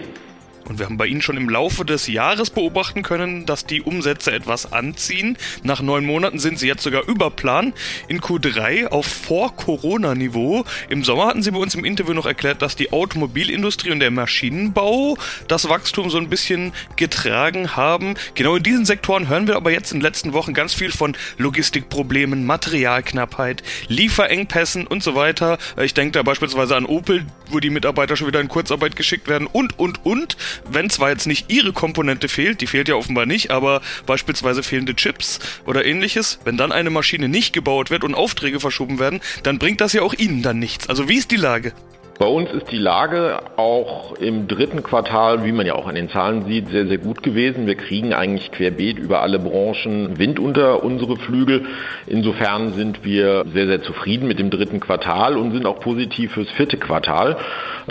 Und 0.68 0.80
wir 0.80 0.86
haben 0.86 0.98
bei 0.98 1.08
Ihnen 1.08 1.22
schon 1.22 1.38
im 1.38 1.50
Laufe 1.50 1.86
des 1.86 2.08
Jahres 2.08 2.50
beobachten 2.50 3.04
können, 3.04 3.46
dass 3.46 3.66
die 3.66 3.82
Umsätze 3.82 4.32
etwas 4.32 4.72
anziehen. 4.72 5.38
Nach 5.64 5.82
neun 5.82 6.06
Monaten 6.06 6.40
sind 6.40 6.60
sie 6.60 6.68
jetzt 6.68 6.84
sogar 6.84 7.08
über 7.08 7.30
Plan. 7.30 7.74
In 8.08 8.22
Q3 8.22 8.88
auf 8.88 9.06
Vor-Corona-Niveau. 9.06 10.64
Im 10.90 11.04
Sommer 11.04 11.28
hatten 11.28 11.44
Sie 11.44 11.52
bei 11.52 11.58
uns 11.58 11.76
im 11.76 11.86
Interview 11.86 12.14
noch 12.14 12.26
erklärt, 12.26 12.62
dass 12.62 12.76
die 12.76 12.92
Automobilindustrie 12.94 13.92
und 13.92 14.00
der 14.00 14.12
Maschinenbau 14.12 15.18
das 15.48 15.68
Wachstum 15.68 16.10
so 16.10 16.18
ein 16.18 16.30
bisschen 16.30 16.74
getragen 16.96 17.76
haben. 17.76 18.16
Genau 18.36 18.56
in 18.56 18.64
diesen 18.64 18.86
Sektoren 18.86 19.28
hören 19.28 19.48
wir 19.48 19.56
aber 19.56 19.72
jetzt 19.72 19.92
in 19.92 20.00
den 20.00 20.04
letzten 20.04 20.34
Wochen 20.34 20.54
ganz 20.54 20.74
viel 20.74 20.92
von 20.92 21.16
Logistikproblemen, 21.38 22.46
Materialknappheit, 22.46 23.64
Lieferengpässen 23.88 24.88
und 24.88 25.04
so 25.04 25.16
weiter. 25.16 25.58
Ich 25.82 25.94
denke 25.94 26.14
da 26.14 26.24
beispielsweise 26.24 26.76
an 26.76 26.86
Opel, 26.86 27.26
wo 27.50 27.60
die 27.60 27.70
Mitarbeiter 27.70 28.16
schon 28.16 28.28
wieder 28.28 28.40
in 28.40 28.48
Kurzarbeit 28.48 28.96
geschickt 28.96 29.28
werden 29.28 29.48
und, 29.48 29.78
und, 29.80 30.06
und 30.06 30.38
wenn 30.70 30.90
zwar 30.90 31.10
jetzt 31.10 31.28
nicht 31.28 31.52
ihre 31.52 31.74
Komponente 31.74 32.28
fehlt, 32.28 32.62
die 32.62 32.68
fehlt 32.68 32.88
ja 32.88 32.96
offenbar 32.96 33.26
nicht, 33.26 33.52
aber 33.52 33.82
beispielsweise 34.06 34.64
fehlende 34.64 34.96
Chips 34.96 35.40
oder 35.66 35.86
ähnliches, 35.86 36.40
wenn 36.44 36.58
dann 36.58 36.72
eine 36.72 36.90
Maschine 36.90 37.30
nicht 37.30 37.54
gebaut 37.54 37.92
wird 37.92 38.04
und 38.04 38.16
Aufträge 38.16 38.60
verschoben 38.60 39.00
werden, 39.00 39.22
dann 39.44 39.60
bringt 39.60 39.82
das 39.82 39.94
ja 39.94 40.02
auch 40.02 40.14
ihnen 40.14 40.42
dann 40.42 40.60
nichts. 40.60 40.90
Also 40.90 41.10
wie 41.10 41.18
ist 41.18 41.32
die 41.32 41.38
Lage? 41.38 41.74
Bei 42.22 42.28
uns 42.28 42.52
ist 42.52 42.72
die 42.72 42.78
Lage 42.78 43.40
auch 43.58 44.14
im 44.14 44.48
dritten 44.48 44.84
Quartal, 44.84 45.44
wie 45.44 45.52
man 45.52 45.66
ja 45.66 45.74
auch 45.74 45.88
an 45.88 45.96
den 45.96 46.08
Zahlen 46.08 46.46
sieht, 46.46 46.70
sehr, 46.70 46.86
sehr 46.86 47.00
gut 47.00 47.24
gewesen. 47.24 47.66
Wir 47.66 47.74
kriegen 47.74 48.14
eigentlich 48.14 48.52
querbeet 48.52 49.00
über 49.00 49.24
alle 49.24 49.40
Branchen 49.40 50.20
Wind 50.20 50.40
unter 50.40 50.84
unsere 50.84 51.18
Flügel. 51.18 51.66
Insofern 52.06 52.74
sind 52.74 53.04
wir 53.04 53.46
sehr, 53.52 53.66
sehr 53.66 53.82
zufrieden 53.82 54.28
mit 54.28 54.38
dem 54.38 54.52
dritten 54.52 54.80
Quartal 54.80 55.36
und 55.36 55.52
sind 55.52 55.66
auch 55.66 55.80
positiv 55.80 56.34
fürs 56.34 56.52
vierte 56.52 56.78
Quartal. 56.78 57.38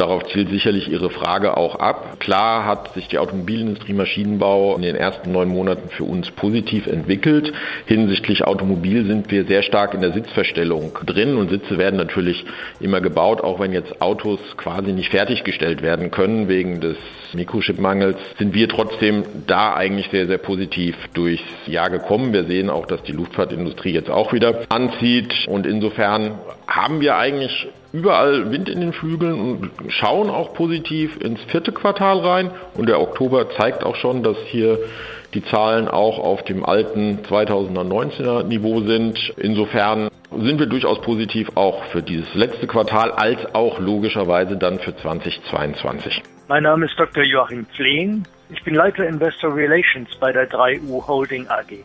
Darauf 0.00 0.24
zielt 0.28 0.48
sicherlich 0.48 0.88
Ihre 0.88 1.10
Frage 1.10 1.58
auch 1.58 1.74
ab. 1.74 2.20
Klar 2.20 2.64
hat 2.64 2.94
sich 2.94 3.08
die 3.08 3.18
Automobilindustrie 3.18 3.92
Maschinenbau 3.92 4.74
in 4.74 4.80
den 4.80 4.96
ersten 4.96 5.30
neun 5.30 5.48
Monaten 5.48 5.90
für 5.90 6.04
uns 6.04 6.30
positiv 6.30 6.86
entwickelt. 6.86 7.52
Hinsichtlich 7.84 8.42
Automobil 8.42 9.04
sind 9.04 9.30
wir 9.30 9.44
sehr 9.44 9.62
stark 9.62 9.92
in 9.92 10.00
der 10.00 10.12
Sitzverstellung 10.12 10.96
drin 11.04 11.36
und 11.36 11.50
Sitze 11.50 11.76
werden 11.76 11.98
natürlich 11.98 12.46
immer 12.80 13.02
gebaut, 13.02 13.42
auch 13.42 13.60
wenn 13.60 13.74
jetzt 13.74 14.00
Autos 14.00 14.40
quasi 14.56 14.92
nicht 14.92 15.10
fertiggestellt 15.10 15.82
werden 15.82 16.10
können 16.10 16.48
wegen 16.48 16.80
des 16.80 16.96
Mikrochipmangels, 17.34 18.16
sind 18.38 18.54
wir 18.54 18.70
trotzdem 18.70 19.22
da 19.46 19.74
eigentlich 19.74 20.08
sehr, 20.10 20.26
sehr 20.26 20.38
positiv 20.38 20.96
durchs 21.12 21.44
Jahr 21.66 21.90
gekommen. 21.90 22.32
Wir 22.32 22.44
sehen 22.44 22.70
auch, 22.70 22.86
dass 22.86 23.02
die 23.02 23.12
Luftfahrtindustrie 23.12 23.92
jetzt 23.92 24.08
auch 24.08 24.32
wieder 24.32 24.62
anzieht 24.70 25.46
und 25.46 25.66
insofern 25.66 26.38
haben 26.66 27.02
wir 27.02 27.16
eigentlich 27.16 27.68
überall 27.92 28.50
Wind 28.50 28.68
in 28.68 28.80
den 28.80 28.92
Flügeln 28.92 29.40
und 29.40 29.70
schauen 29.88 30.30
auch 30.30 30.54
positiv 30.54 31.20
ins 31.20 31.42
vierte 31.44 31.72
Quartal 31.72 32.20
rein 32.20 32.50
und 32.74 32.88
der 32.88 33.00
Oktober 33.00 33.50
zeigt 33.50 33.84
auch 33.84 33.96
schon, 33.96 34.22
dass 34.22 34.36
hier 34.46 34.78
die 35.34 35.44
Zahlen 35.44 35.88
auch 35.88 36.18
auf 36.18 36.42
dem 36.44 36.64
alten 36.64 37.20
2019er 37.22 38.44
Niveau 38.44 38.80
sind. 38.80 39.32
Insofern 39.36 40.08
sind 40.30 40.58
wir 40.58 40.66
durchaus 40.66 41.00
positiv 41.00 41.50
auch 41.56 41.84
für 41.86 42.02
dieses 42.02 42.32
letzte 42.34 42.66
Quartal 42.66 43.12
als 43.12 43.54
auch 43.54 43.78
logischerweise 43.78 44.56
dann 44.56 44.78
für 44.78 44.96
2022. 44.96 46.22
Mein 46.48 46.64
Name 46.64 46.86
ist 46.86 46.98
Dr. 46.98 47.24
Joachim 47.24 47.66
Flehn. 47.76 48.24
Ich 48.50 48.62
bin 48.64 48.74
Leiter 48.74 49.06
Investor 49.06 49.54
Relations 49.54 50.08
bei 50.18 50.32
der 50.32 50.50
3U 50.50 51.06
Holding 51.06 51.46
AG. 51.48 51.84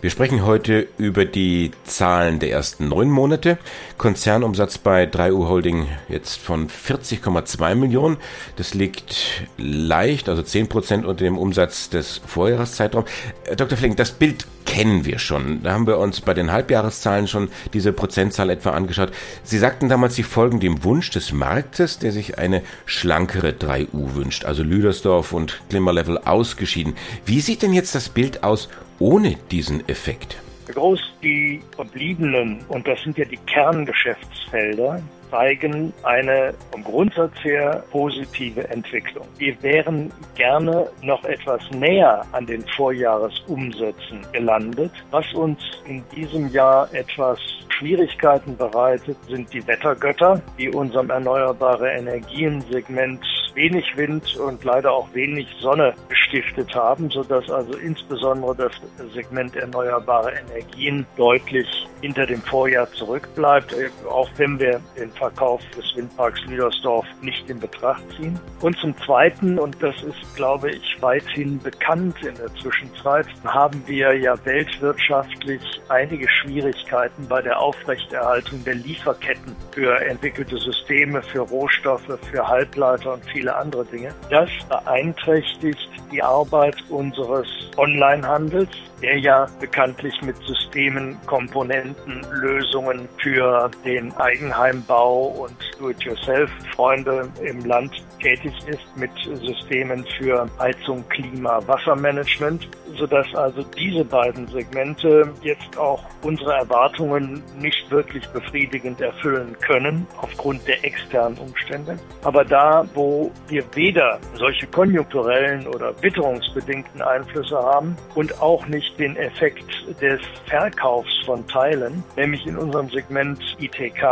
Wir 0.00 0.10
sprechen 0.10 0.46
heute 0.46 0.86
über 0.96 1.24
die 1.24 1.72
Zahlen 1.82 2.38
der 2.38 2.52
ersten 2.52 2.86
neun 2.86 3.10
Monate. 3.10 3.58
Konzernumsatz 3.96 4.78
bei 4.78 5.02
3U 5.02 5.48
Holding 5.48 5.88
jetzt 6.08 6.38
von 6.38 6.68
40,2 6.68 7.74
Millionen. 7.74 8.16
Das 8.54 8.74
liegt 8.74 9.42
leicht, 9.56 10.28
also 10.28 10.42
10 10.42 10.68
Prozent 10.68 11.04
unter 11.04 11.24
dem 11.24 11.36
Umsatz 11.36 11.90
des 11.90 12.20
Vorjahreszeitraums. 12.24 13.10
Äh, 13.42 13.56
Dr. 13.56 13.76
Flink, 13.76 13.96
das 13.96 14.12
Bild 14.12 14.46
kennen 14.66 15.04
wir 15.04 15.18
schon. 15.18 15.64
Da 15.64 15.72
haben 15.72 15.88
wir 15.88 15.98
uns 15.98 16.20
bei 16.20 16.32
den 16.32 16.52
Halbjahreszahlen 16.52 17.26
schon 17.26 17.48
diese 17.72 17.92
Prozentzahl 17.92 18.50
etwa 18.50 18.70
angeschaut. 18.70 19.10
Sie 19.42 19.58
sagten 19.58 19.88
damals, 19.88 20.14
Sie 20.14 20.22
folgen 20.22 20.60
dem 20.60 20.84
Wunsch 20.84 21.10
des 21.10 21.32
Marktes, 21.32 21.98
der 21.98 22.12
sich 22.12 22.38
eine 22.38 22.62
schlankere 22.86 23.48
3U 23.48 24.14
wünscht, 24.14 24.44
also 24.44 24.62
Lüdersdorf 24.62 25.32
und 25.32 25.60
Klimmerlevel 25.70 26.18
ausgeschieden. 26.18 26.94
Wie 27.26 27.40
sieht 27.40 27.62
denn 27.62 27.72
jetzt 27.72 27.96
das 27.96 28.08
Bild 28.08 28.44
aus 28.44 28.68
ohne 28.98 29.36
diesen 29.50 29.88
Effekt? 29.88 30.40
Groß 30.68 31.00
die 31.22 31.62
verbliebenen, 31.74 32.60
und 32.68 32.86
das 32.86 33.00
sind 33.02 33.16
ja 33.16 33.24
die 33.24 33.38
Kerngeschäftsfelder, 33.46 35.00
zeigen 35.30 35.92
eine 36.02 36.54
vom 36.70 36.84
Grundsatz 36.84 37.32
her 37.42 37.82
positive 37.90 38.68
Entwicklung. 38.68 39.26
Wir 39.38 39.60
wären 39.62 40.12
gerne 40.34 40.88
noch 41.02 41.24
etwas 41.24 41.60
näher 41.70 42.24
an 42.32 42.46
den 42.46 42.64
Vorjahresumsätzen 42.76 44.26
gelandet. 44.32 44.92
Was 45.10 45.32
uns 45.34 45.58
in 45.86 46.02
diesem 46.14 46.48
Jahr 46.48 46.92
etwas 46.92 47.38
Schwierigkeiten 47.78 48.56
bereitet, 48.56 49.16
sind 49.28 49.52
die 49.52 49.64
Wettergötter, 49.66 50.42
die 50.58 50.68
unserem 50.70 51.10
erneuerbare 51.10 51.90
Energien-Segment 51.90 53.24
wenig 53.54 53.96
Wind 53.96 54.36
und 54.36 54.62
leider 54.64 54.92
auch 54.92 55.12
wenig 55.14 55.48
Sonne 55.60 55.94
gestiftet 56.08 56.74
haben, 56.74 57.10
sodass 57.10 57.50
also 57.50 57.76
insbesondere 57.78 58.54
das 58.54 58.72
Segment 59.12 59.56
erneuerbare 59.56 60.32
Energien 60.32 61.06
deutlich 61.16 61.66
hinter 62.00 62.26
dem 62.26 62.40
Vorjahr 62.42 62.90
zurückbleibt, 62.92 63.74
auch 64.08 64.28
wenn 64.36 64.58
wir 64.58 64.80
den 64.96 65.10
Verkauf 65.18 65.60
des 65.76 65.84
Windparks 65.96 66.40
Lüdersdorf 66.46 67.06
nicht 67.20 67.48
in 67.50 67.58
Betracht 67.58 68.02
ziehen. 68.16 68.38
Und 68.60 68.76
zum 68.78 68.96
Zweiten, 68.98 69.58
und 69.58 69.76
das 69.82 69.94
ist, 70.02 70.36
glaube 70.36 70.70
ich, 70.70 70.96
weithin 71.00 71.58
bekannt 71.58 72.16
in 72.24 72.34
der 72.36 72.54
Zwischenzeit, 72.56 73.26
haben 73.44 73.82
wir 73.86 74.16
ja 74.16 74.34
weltwirtschaftlich 74.44 75.62
einige 75.88 76.28
Schwierigkeiten 76.28 77.26
bei 77.28 77.42
der 77.42 77.58
Aufrechterhaltung 77.58 78.62
der 78.64 78.76
Lieferketten 78.76 79.54
für 79.72 80.00
entwickelte 80.00 80.56
Systeme, 80.58 81.22
für 81.22 81.40
Rohstoffe, 81.40 82.18
für 82.30 82.46
Halbleiter 82.46 83.14
und 83.14 83.24
viele 83.26 83.54
andere 83.54 83.84
Dinge. 83.84 84.14
Das 84.30 84.50
beeinträchtigt 84.68 85.90
die 86.10 86.22
Arbeit 86.22 86.76
unseres 86.88 87.48
Onlinehandels, 87.76 88.70
der 89.02 89.18
ja 89.18 89.46
bekanntlich 89.60 90.20
mit 90.22 90.36
Systemen, 90.44 91.16
Komponenten, 91.26 92.26
Lösungen 92.32 93.08
für 93.22 93.70
den 93.84 94.12
Eigenheimbau 94.16 95.26
und 95.26 95.54
Do-it-yourself-Freunde 95.78 97.28
im 97.42 97.64
Land 97.64 97.92
tätig 98.20 98.52
ist, 98.66 98.96
mit 98.96 99.10
Systemen 99.40 100.04
für 100.18 100.48
Heizung, 100.58 101.04
Klima, 101.08 101.60
Wassermanagement, 101.66 102.68
sodass 102.96 103.32
also 103.34 103.62
diese 103.76 104.04
beiden 104.04 104.46
Segmente 104.48 105.32
jetzt 105.42 105.76
auch 105.78 106.02
unsere 106.22 106.54
Erwartungen 106.54 107.42
nicht 107.58 107.90
wirklich 107.90 108.26
befriedigend 108.28 109.00
erfüllen 109.00 109.56
können 109.60 110.06
aufgrund 110.20 110.66
der 110.66 110.84
externen 110.84 111.38
Umstände. 111.38 111.96
Aber 112.24 112.44
da, 112.44 112.86
wo 112.94 113.30
wir 113.48 113.64
weder 113.74 114.18
solche 114.34 114.66
konjunkturellen 114.66 115.66
oder 115.68 115.94
witterungsbedingten 116.02 117.02
Einflüsse 117.02 117.56
haben 117.56 117.96
und 118.14 118.40
auch 118.40 118.66
nicht 118.66 118.87
den 118.96 119.16
Effekt 119.16 119.64
des 120.00 120.20
Verkaufs 120.46 121.10
von 121.24 121.46
Teilen, 121.46 122.02
nämlich 122.16 122.46
in 122.46 122.56
unserem 122.56 122.88
Segment 122.90 123.38
ITK, 123.58 124.02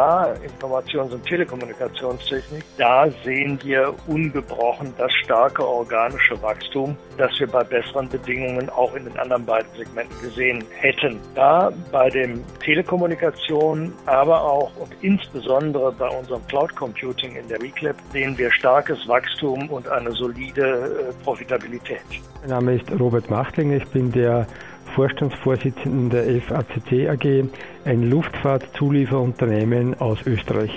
Informations- 0.44 1.12
und 1.12 1.24
Telekommunikationstechnik, 1.24 2.64
da 2.76 3.08
sehen 3.24 3.58
wir 3.62 3.94
ungebrochen 4.06 4.92
das 4.98 5.12
starke 5.24 5.66
organische 5.66 6.40
Wachstum, 6.42 6.96
das 7.16 7.38
wir 7.38 7.46
bei 7.46 7.64
besseren 7.64 8.08
Bedingungen 8.08 8.68
auch 8.70 8.94
in 8.94 9.04
den 9.04 9.18
anderen 9.18 9.44
beiden 9.44 9.68
Segmenten 9.76 10.20
gesehen 10.20 10.64
hätten. 10.78 11.18
Da 11.34 11.72
bei 11.92 12.10
dem 12.10 12.44
Telekommunikation, 12.64 13.92
aber 14.06 14.42
auch 14.42 14.70
und 14.76 14.92
insbesondere 15.00 15.92
bei 15.92 16.08
unserem 16.08 16.46
Cloud 16.46 16.74
Computing 16.76 17.36
in 17.36 17.48
der 17.48 17.60
Reclap 17.60 17.96
sehen 18.12 18.36
wir 18.38 18.50
starkes 18.52 19.06
Wachstum 19.08 19.68
und 19.70 19.88
eine 19.88 20.12
solide 20.12 21.10
äh, 21.10 21.24
Profitabilität. 21.24 22.00
Mein 22.40 22.50
Name 22.50 22.74
ist 22.74 22.90
Robert 23.00 23.30
Machtling, 23.30 23.72
ich 23.72 23.86
bin 23.88 24.12
der 24.12 24.46
Vorstandsvorsitzende 24.96 26.24
der 26.24 26.40
FACC 26.40 27.10
AG, 27.10 27.44
ein 27.84 28.08
Luftfahrtzulieferunternehmen 28.08 30.00
aus 30.00 30.22
Österreich. 30.24 30.72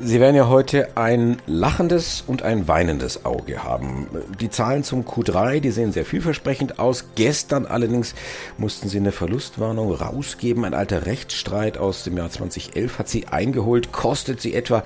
Sie 0.00 0.18
werden 0.18 0.34
ja 0.34 0.48
heute 0.48 0.96
ein 0.96 1.36
lachendes 1.46 2.24
und 2.26 2.42
ein 2.42 2.66
weinendes 2.66 3.24
Auge 3.24 3.62
haben. 3.62 4.08
Die 4.40 4.50
Zahlen 4.50 4.82
zum 4.82 5.04
Q3, 5.04 5.60
die 5.60 5.70
sehen 5.70 5.92
sehr 5.92 6.04
vielversprechend 6.04 6.80
aus. 6.80 7.10
Gestern 7.14 7.64
allerdings 7.64 8.16
mussten 8.58 8.88
Sie 8.88 8.98
eine 8.98 9.12
Verlustwarnung 9.12 9.94
rausgeben. 9.94 10.64
Ein 10.64 10.74
alter 10.74 11.06
Rechtsstreit 11.06 11.78
aus 11.78 12.02
dem 12.02 12.16
Jahr 12.16 12.30
2011 12.30 12.98
hat 12.98 13.08
Sie 13.08 13.28
eingeholt, 13.28 13.92
kostet 13.92 14.40
Sie 14.40 14.52
etwa, 14.52 14.82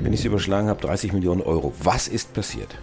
wenn 0.00 0.12
ich 0.12 0.20
es 0.20 0.26
überschlagen 0.26 0.68
habe, 0.68 0.82
30 0.82 1.14
Millionen 1.14 1.40
Euro. 1.40 1.72
Was 1.82 2.06
ist 2.06 2.34
passiert? 2.34 2.76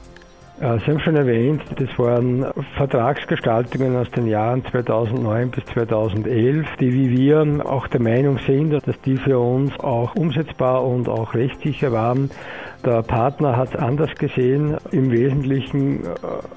Äh, 0.59 0.79
Sie 0.79 0.91
haben 0.91 0.99
schon 0.99 1.15
erwähnt, 1.15 1.61
das 1.75 1.99
waren 1.99 2.45
Vertragsgestaltungen 2.75 3.95
aus 3.95 4.09
den 4.09 4.27
Jahren 4.27 4.65
2009 4.65 5.51
bis 5.51 5.65
2011, 5.65 6.67
die 6.79 6.93
wie 6.93 7.11
wir 7.11 7.63
auch 7.65 7.87
der 7.87 8.01
Meinung 8.01 8.39
sind, 8.39 8.71
dass 8.71 8.99
die 9.01 9.17
für 9.17 9.37
uns 9.37 9.79
auch 9.79 10.15
umsetzbar 10.15 10.83
und 10.83 11.09
auch 11.09 11.35
rechtssicher 11.35 11.91
waren. 11.91 12.31
Der 12.87 13.01
Partner 13.01 13.57
hat 13.57 13.73
es 13.73 13.75
anders 13.75 14.15
gesehen. 14.15 14.77
Im 14.91 15.11
Wesentlichen 15.11 16.05
äh, 16.05 16.07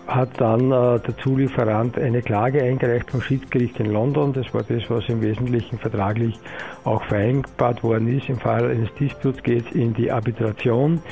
hat 0.07 0.29
dann 0.40 0.71
äh, 0.71 1.01
der 1.01 1.16
Zulieferant 1.25 1.99
eine 1.99 2.23
Klage 2.23 2.62
eingereicht 2.62 3.11
vom 3.11 3.21
Schiedsgericht 3.21 3.81
in 3.81 3.87
London. 3.87 4.33
Das 4.33 4.55
war 4.55 4.62
das, 4.62 4.88
was 4.88 5.09
im 5.09 5.23
Wesentlichen 5.23 5.81
vertraglich 5.81 6.38
auch 6.85 7.03
vereinbart 7.03 7.83
worden 7.83 8.16
ist. 8.16 8.29
Im 8.29 8.38
Fall 8.38 8.71
eines 8.71 8.95
Disputes 8.95 9.43
geht 9.43 9.66
es 9.66 9.73
in 9.73 9.93
die 9.93 10.12
Arbitration. 10.12 11.03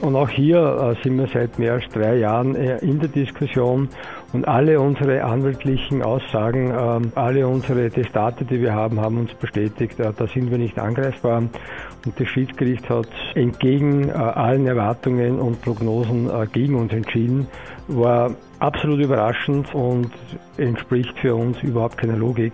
Und 0.00 0.16
auch 0.16 0.28
hier 0.28 0.96
sind 1.04 1.18
wir 1.18 1.28
seit 1.28 1.56
mehr 1.56 1.74
als 1.74 1.88
drei 1.90 2.16
Jahren 2.16 2.56
äh, 2.56 2.78
in 2.78 2.98
der 2.98 3.10
Diskussion 3.10 3.88
und 4.34 4.48
alle 4.48 4.80
unsere 4.80 5.22
anwaltlichen 5.22 6.02
Aussagen, 6.02 6.74
ähm, 6.76 7.12
alle 7.14 7.46
unsere 7.46 7.88
Testate, 7.88 8.44
die 8.44 8.60
wir 8.60 8.74
haben, 8.74 9.00
haben 9.00 9.18
uns 9.18 9.32
bestätigt, 9.34 10.00
äh, 10.00 10.12
da 10.16 10.26
sind 10.26 10.50
wir 10.50 10.58
nicht 10.58 10.76
angreifbar. 10.80 11.44
Und 12.04 12.18
das 12.20 12.28
Schiedsgericht 12.28 12.88
hat 12.90 13.08
entgegen 13.34 14.08
äh, 14.08 14.12
allen 14.12 14.66
Erwartungen 14.66 15.38
und 15.38 15.60
Prognosen 15.62 16.30
gegen 16.52 16.74
uns 16.74 16.92
entschieden. 16.92 17.46
War 17.88 18.34
absolut 18.58 19.00
überraschend 19.00 19.74
und 19.74 20.10
entspricht 20.56 21.18
für 21.18 21.34
uns 21.34 21.62
überhaupt 21.62 21.98
keiner 21.98 22.16
Logik. 22.16 22.52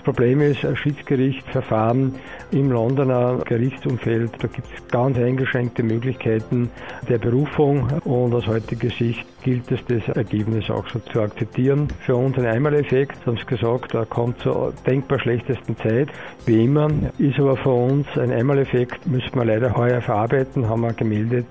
Das 0.00 0.14
Problem 0.14 0.40
ist, 0.40 0.64
ein 0.64 0.78
Schiedsgerichtsverfahren 0.78 2.14
im 2.52 2.70
Londoner 2.70 3.42
Gerichtsumfeld, 3.44 4.32
da 4.40 4.48
gibt 4.48 4.66
es 4.74 4.88
ganz 4.88 5.18
eingeschränkte 5.18 5.82
Möglichkeiten 5.82 6.70
der 7.06 7.18
Berufung 7.18 7.86
und 8.04 8.32
aus 8.32 8.46
heutiger 8.46 8.88
Sicht 8.88 9.26
gilt 9.42 9.70
es, 9.70 9.80
das 9.84 10.16
Ergebnis 10.16 10.70
auch 10.70 10.88
so 10.88 11.00
zu 11.00 11.20
akzeptieren. 11.20 11.88
Für 12.06 12.16
uns 12.16 12.38
ein 12.38 12.46
Einmaleffekt, 12.46 13.26
haben 13.26 13.36
Sie 13.36 13.44
gesagt, 13.44 13.92
er 13.92 14.06
kommt 14.06 14.40
zur 14.40 14.72
denkbar 14.86 15.20
schlechtesten 15.20 15.76
Zeit, 15.76 16.08
wie 16.46 16.64
immer, 16.64 16.88
ist 17.18 17.38
aber 17.38 17.58
für 17.58 17.68
uns 17.68 18.06
ein 18.16 18.32
Einmaleffekt, 18.32 19.06
müssen 19.06 19.34
wir 19.34 19.44
leider 19.44 19.76
heuer 19.76 20.00
verarbeiten, 20.00 20.66
haben 20.66 20.80
wir 20.80 20.94
gemeldet. 20.94 21.46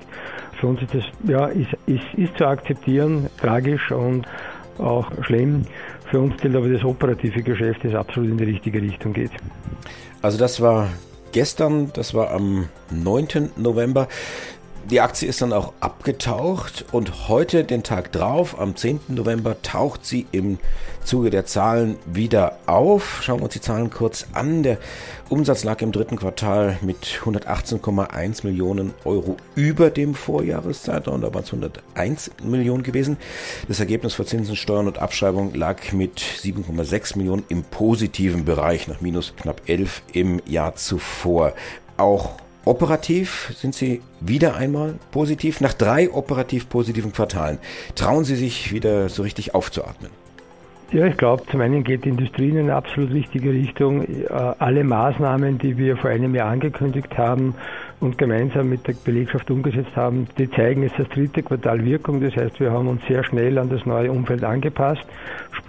Für 0.60 0.68
uns 0.68 0.82
ist 0.82 0.96
das, 0.96 1.04
ja, 1.24 1.46
ist, 1.46 1.70
ist, 1.86 2.16
ist 2.18 2.36
zu 2.36 2.48
akzeptieren, 2.48 3.28
tragisch 3.40 3.92
und 3.92 4.26
auch 4.80 5.12
schlimm. 5.24 5.64
Für 6.10 6.20
uns 6.20 6.36
gilt 6.42 6.56
aber 6.56 6.68
das 6.70 6.84
operative 6.84 7.44
Geschäft, 7.44 7.84
das 7.84 7.94
absolut 7.94 8.32
in 8.32 8.38
die 8.38 8.46
richtige 8.46 8.82
Richtung 8.82 9.14
geht. 9.14 9.32
Also 10.22 10.40
das 10.40 10.60
war 10.60 10.90
gestern, 11.32 11.92
das 11.94 12.14
war 12.14 12.32
am 12.32 12.68
9. 12.90 13.52
November. 13.58 14.08
Die 14.90 15.02
Aktie 15.02 15.30
ist 15.30 15.44
dann 15.44 15.54
auch 15.54 15.74
abgetaucht 15.82 16.84
und 16.92 17.30
heute, 17.30 17.64
den 17.64 17.84
Tag 17.84 18.12
drauf, 18.12 18.60
am 18.60 18.76
10. 18.76 19.02
November, 19.10 19.62
taucht 19.62 20.04
sie 20.04 20.26
im 20.32 20.58
Zuge 21.04 21.30
der 21.30 21.46
Zahlen 21.46 21.98
wieder 22.08 22.58
auf. 22.66 23.22
Schauen 23.22 23.38
wir 23.40 23.44
uns 23.44 23.54
die 23.54 23.62
Zahlen 23.62 23.92
kurz 23.92 24.26
an. 24.34 24.64
Der 24.64 24.80
Umsatz 25.30 25.64
lag 25.64 25.84
im 25.84 25.92
dritten 25.92 26.16
Quartal 26.16 26.80
mit 26.82 27.22
118,1 27.24 28.44
Millionen 28.48 28.96
Euro 29.06 29.38
über 29.54 29.92
dem 29.92 30.16
Vorjahreszeitraum. 30.16 31.22
Da 31.22 31.32
waren 31.36 31.44
es 31.44 31.54
101 31.54 32.32
Millionen 32.44 32.82
gewesen. 32.82 33.18
Das 33.68 33.80
Ergebnis 33.80 34.16
vor 34.16 34.26
Zinsen, 34.26 34.56
Steuern 34.56 34.88
und 34.88 34.98
Abschreibung 34.98 35.54
lag 35.54 35.94
mit 35.94 36.20
7,6 36.20 37.16
Millionen 37.16 37.44
im 37.50 37.62
positiven 37.62 38.44
Bereich 38.44 38.88
nach 38.88 39.02
minus 39.02 39.36
knapp 39.36 39.62
11 39.68 40.02
im 40.14 40.42
Jahr 40.48 40.74
zuvor. 40.74 41.54
Auch 41.96 42.40
Operativ 42.66 43.52
sind 43.56 43.74
Sie 43.74 44.02
wieder 44.20 44.56
einmal 44.56 44.96
positiv. 45.12 45.62
Nach 45.62 45.74
drei 45.74 46.12
operativ 46.12 46.70
positiven 46.70 47.14
Quartalen 47.14 47.58
trauen 47.96 48.26
Sie 48.26 48.36
sich 48.36 48.74
wieder 48.74 49.10
so 49.10 49.24
richtig 49.24 49.56
aufzuatmen. 49.56 50.12
Ja, 50.92 51.06
ich 51.06 51.18
glaube, 51.18 51.44
zum 51.52 51.62
einen 51.62 51.84
geht 51.84 52.06
die 52.06 52.10
Industrie 52.10 52.50
in 52.50 52.58
eine 52.58 52.74
absolut 52.74 53.12
richtige 53.12 53.52
Richtung. 53.52 54.04
Äh, 54.04 54.28
alle 54.30 54.84
Maßnahmen, 54.84 55.60
die 55.60 55.78
wir 55.78 55.98
vor 55.98 56.10
einem 56.10 56.34
Jahr 56.34 56.50
angekündigt 56.50 57.16
haben 57.16 57.54
und 58.00 58.18
gemeinsam 58.18 58.70
mit 58.70 58.88
der 58.88 58.94
Belegschaft 58.94 59.52
umgesetzt 59.52 59.96
haben, 59.96 60.28
die 60.40 60.50
zeigen 60.50 60.82
jetzt 60.82 60.98
das 60.98 61.08
dritte 61.10 61.44
Quartal 61.44 61.86
Wirkung. 61.86 62.22
Das 62.22 62.36
heißt, 62.36 62.60
wir 62.60 62.72
haben 62.72 62.88
uns 62.88 63.02
sehr 63.08 63.24
schnell 63.24 63.60
an 63.60 63.70
das 63.70 63.86
neue 63.86 64.12
Umfeld 64.12 64.44
angepasst. 64.44 65.04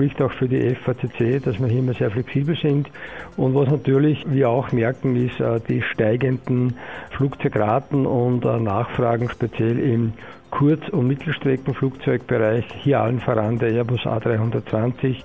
Spricht 0.00 0.22
auch 0.22 0.32
für 0.32 0.48
die 0.48 0.74
FACC, 0.76 1.42
dass 1.44 1.60
wir 1.60 1.66
hier 1.66 1.80
immer 1.80 1.92
sehr 1.92 2.10
flexibel 2.10 2.56
sind. 2.56 2.88
Und 3.36 3.54
was 3.54 3.68
natürlich 3.68 4.24
wir 4.26 4.48
auch 4.48 4.72
merken, 4.72 5.14
ist 5.14 5.38
äh, 5.40 5.60
die 5.68 5.82
steigenden 5.82 6.72
Flugzeugraten 7.10 8.06
und 8.06 8.46
äh, 8.46 8.58
Nachfragen 8.58 9.28
speziell 9.28 9.78
im 9.78 10.14
Kurz- 10.50 10.88
und 10.88 11.06
Mittelstreckenflugzeugbereich, 11.06 12.64
hier 12.78 12.98
allen 13.00 13.20
voran 13.20 13.58
der 13.58 13.72
Airbus 13.72 14.00
A320, 14.00 15.16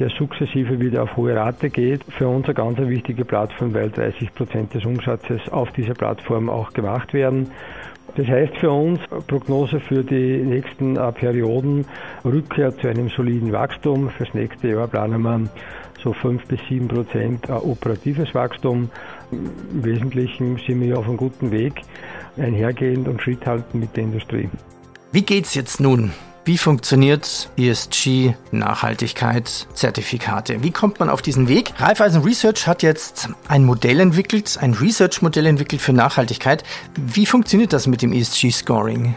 der 0.00 0.08
sukzessive 0.10 0.80
wieder 0.80 1.04
auf 1.04 1.16
hohe 1.16 1.36
Rate 1.36 1.70
geht. 1.70 2.02
Für 2.08 2.26
uns 2.26 2.46
eine 2.46 2.54
ganz 2.54 2.78
wichtige 2.78 3.24
Plattform, 3.24 3.74
weil 3.74 3.90
30 3.90 4.34
Prozent 4.34 4.74
des 4.74 4.84
Umsatzes 4.84 5.40
auf 5.52 5.70
dieser 5.70 5.94
Plattform 5.94 6.50
auch 6.50 6.72
gemacht 6.72 7.14
werden. 7.14 7.52
Das 8.16 8.26
heißt 8.26 8.56
für 8.56 8.70
uns 8.70 8.98
Prognose 9.26 9.78
für 9.78 10.02
die 10.02 10.38
nächsten 10.38 10.96
äh, 10.96 11.12
Perioden 11.12 11.84
Rückkehr 12.24 12.76
zu 12.78 12.88
einem 12.88 13.10
soliden 13.10 13.52
Wachstum. 13.52 14.08
Fürs 14.08 14.32
nächste 14.32 14.68
Jahr 14.68 14.88
planen 14.88 15.20
wir 15.20 15.48
so 16.02 16.14
5 16.14 16.46
bis 16.46 16.60
7 16.68 16.88
Prozent 16.88 17.48
äh, 17.48 17.52
operatives 17.52 18.34
Wachstum. 18.34 18.90
Im 19.30 19.84
Wesentlichen 19.84 20.58
sind 20.66 20.80
wir 20.80 20.98
auf 20.98 21.06
einem 21.06 21.18
guten 21.18 21.50
Weg, 21.50 21.82
einhergehend 22.38 23.06
und 23.06 23.20
Schritt 23.20 23.46
halten 23.46 23.80
mit 23.80 23.94
der 23.96 24.04
Industrie. 24.04 24.48
Wie 25.12 25.22
geht's 25.22 25.54
jetzt 25.54 25.78
nun? 25.80 26.12
Wie 26.46 26.58
funktioniert 26.58 27.50
ESG, 27.56 28.34
Nachhaltigkeit, 28.52 29.66
Zertifikate? 29.74 30.62
Wie 30.62 30.70
kommt 30.70 31.00
man 31.00 31.10
auf 31.10 31.20
diesen 31.20 31.48
Weg? 31.48 31.72
Raiffeisen 31.76 32.22
Research 32.22 32.68
hat 32.68 32.84
jetzt 32.84 33.30
ein 33.48 33.64
Modell 33.64 33.98
entwickelt, 33.98 34.56
ein 34.60 34.72
Research-Modell 34.72 35.46
entwickelt 35.46 35.82
für 35.82 35.92
Nachhaltigkeit. 35.92 36.62
Wie 36.94 37.26
funktioniert 37.26 37.72
das 37.72 37.88
mit 37.88 38.00
dem 38.00 38.12
ESG-Scoring? 38.12 39.16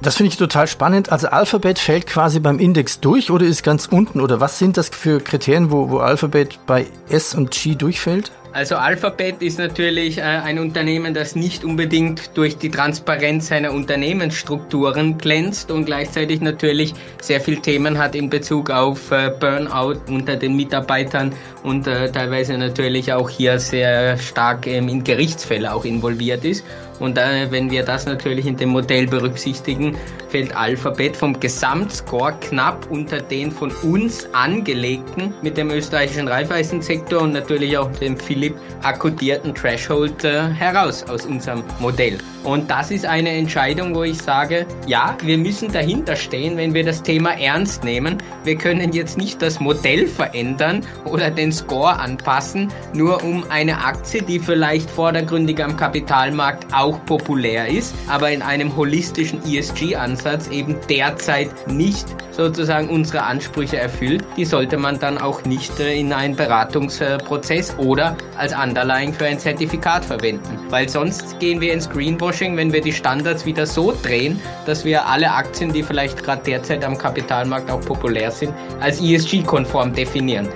Das 0.00 0.14
finde 0.16 0.30
ich 0.30 0.36
total 0.36 0.68
spannend. 0.68 1.10
Also 1.10 1.26
Alphabet 1.26 1.80
fällt 1.80 2.06
quasi 2.06 2.38
beim 2.38 2.60
Index 2.60 3.00
durch 3.00 3.32
oder 3.32 3.46
ist 3.46 3.64
ganz 3.64 3.86
unten? 3.86 4.20
Oder 4.20 4.38
was 4.38 4.60
sind 4.60 4.76
das 4.76 4.90
für 4.90 5.18
Kriterien, 5.18 5.72
wo, 5.72 5.90
wo 5.90 5.98
Alphabet 5.98 6.60
bei 6.66 6.86
S 7.08 7.34
und 7.34 7.50
G 7.50 7.74
durchfällt? 7.74 8.30
Also 8.52 8.74
Alphabet 8.76 9.42
ist 9.42 9.58
natürlich 9.60 10.18
äh, 10.18 10.22
ein 10.22 10.58
Unternehmen, 10.58 11.14
das 11.14 11.36
nicht 11.36 11.64
unbedingt 11.64 12.36
durch 12.36 12.58
die 12.58 12.68
Transparenz 12.68 13.46
seiner 13.46 13.72
Unternehmensstrukturen 13.72 15.18
glänzt 15.18 15.70
und 15.70 15.84
gleichzeitig 15.84 16.40
natürlich 16.40 16.92
sehr 17.22 17.40
viel 17.40 17.60
Themen 17.60 17.96
hat 17.96 18.16
in 18.16 18.28
Bezug 18.28 18.70
auf 18.70 19.12
äh, 19.12 19.30
Burnout 19.38 20.00
unter 20.08 20.34
den 20.34 20.56
Mitarbeitern 20.56 21.32
und 21.62 21.86
äh, 21.86 22.10
teilweise 22.10 22.58
natürlich 22.58 23.12
auch 23.12 23.30
hier 23.30 23.60
sehr 23.60 24.18
stark 24.18 24.66
ähm, 24.66 24.88
in 24.88 25.04
Gerichtsfälle 25.04 25.72
auch 25.72 25.84
involviert 25.84 26.44
ist. 26.44 26.64
Und 27.00 27.18
äh, 27.18 27.50
wenn 27.50 27.70
wir 27.70 27.82
das 27.82 28.06
natürlich 28.06 28.46
in 28.46 28.56
dem 28.56 28.68
Modell 28.68 29.06
berücksichtigen, 29.06 29.96
fällt 30.28 30.54
Alphabet 30.54 31.16
vom 31.16 31.38
Gesamtscore 31.38 32.34
knapp 32.40 32.86
unter 32.90 33.20
den 33.20 33.50
von 33.50 33.72
uns 33.82 34.28
angelegten 34.32 35.34
mit 35.42 35.56
dem 35.56 35.70
österreichischen 35.70 36.28
Reifeisensektor 36.28 37.22
und 37.22 37.32
natürlich 37.32 37.76
auch 37.76 37.90
dem 37.96 38.16
Philipp 38.16 38.54
akkodierten 38.82 39.54
Threshold 39.54 40.24
äh, 40.24 40.48
heraus 40.50 41.04
aus 41.08 41.26
unserem 41.26 41.64
Modell. 41.80 42.18
Und 42.44 42.70
das 42.70 42.90
ist 42.90 43.04
eine 43.04 43.30
Entscheidung, 43.30 43.94
wo 43.94 44.02
ich 44.02 44.16
sage, 44.16 44.66
ja, 44.86 45.16
wir 45.22 45.36
müssen 45.36 45.70
dahinter 45.70 46.16
stehen, 46.16 46.56
wenn 46.56 46.72
wir 46.72 46.84
das 46.84 47.02
Thema 47.02 47.38
ernst 47.38 47.84
nehmen. 47.84 48.16
Wir 48.44 48.56
können 48.56 48.92
jetzt 48.92 49.18
nicht 49.18 49.42
das 49.42 49.60
Modell 49.60 50.06
verändern 50.06 50.80
oder 51.04 51.30
den 51.30 51.52
Score 51.52 51.98
anpassen, 51.98 52.72
nur 52.94 53.22
um 53.22 53.44
eine 53.50 53.84
Aktie, 53.84 54.22
die 54.22 54.38
vielleicht 54.38 54.88
vordergründig 54.90 55.62
am 55.62 55.76
Kapitalmarkt 55.76 56.72
auch 56.72 56.89
populär 57.04 57.68
ist, 57.68 57.94
aber 58.08 58.30
in 58.30 58.42
einem 58.42 58.74
holistischen 58.76 59.40
ESG-Ansatz 59.44 60.48
eben 60.48 60.76
derzeit 60.88 61.50
nicht 61.68 62.06
sozusagen 62.32 62.88
unsere 62.88 63.22
Ansprüche 63.22 63.78
erfüllt, 63.78 64.24
die 64.36 64.44
sollte 64.44 64.78
man 64.78 64.98
dann 64.98 65.18
auch 65.18 65.44
nicht 65.44 65.78
äh, 65.78 65.98
in 65.98 66.12
einen 66.12 66.34
Beratungsprozess 66.34 67.76
oder 67.78 68.16
als 68.36 68.54
Underlying 68.54 69.12
für 69.12 69.26
ein 69.26 69.38
Zertifikat 69.38 70.04
verwenden. 70.04 70.58
Weil 70.70 70.88
sonst 70.88 71.38
gehen 71.38 71.60
wir 71.60 71.72
ins 71.72 71.88
Greenwashing, 71.88 72.56
wenn 72.56 72.72
wir 72.72 72.80
die 72.80 72.92
Standards 72.92 73.44
wieder 73.44 73.66
so 73.66 73.92
drehen, 74.02 74.40
dass 74.66 74.84
wir 74.84 75.06
alle 75.06 75.30
Aktien, 75.30 75.72
die 75.72 75.82
vielleicht 75.82 76.22
gerade 76.22 76.42
derzeit 76.44 76.84
am 76.84 76.96
Kapitalmarkt 76.96 77.70
auch 77.70 77.80
populär 77.80 78.30
sind, 78.30 78.52
als 78.80 79.00
ESG-konform 79.00 79.92
definieren. 79.92 80.48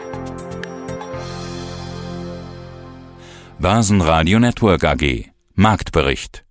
Börsenradio 3.58 4.38
Network 4.38 4.84
AG 4.84 5.33
Marktbericht 5.56 6.43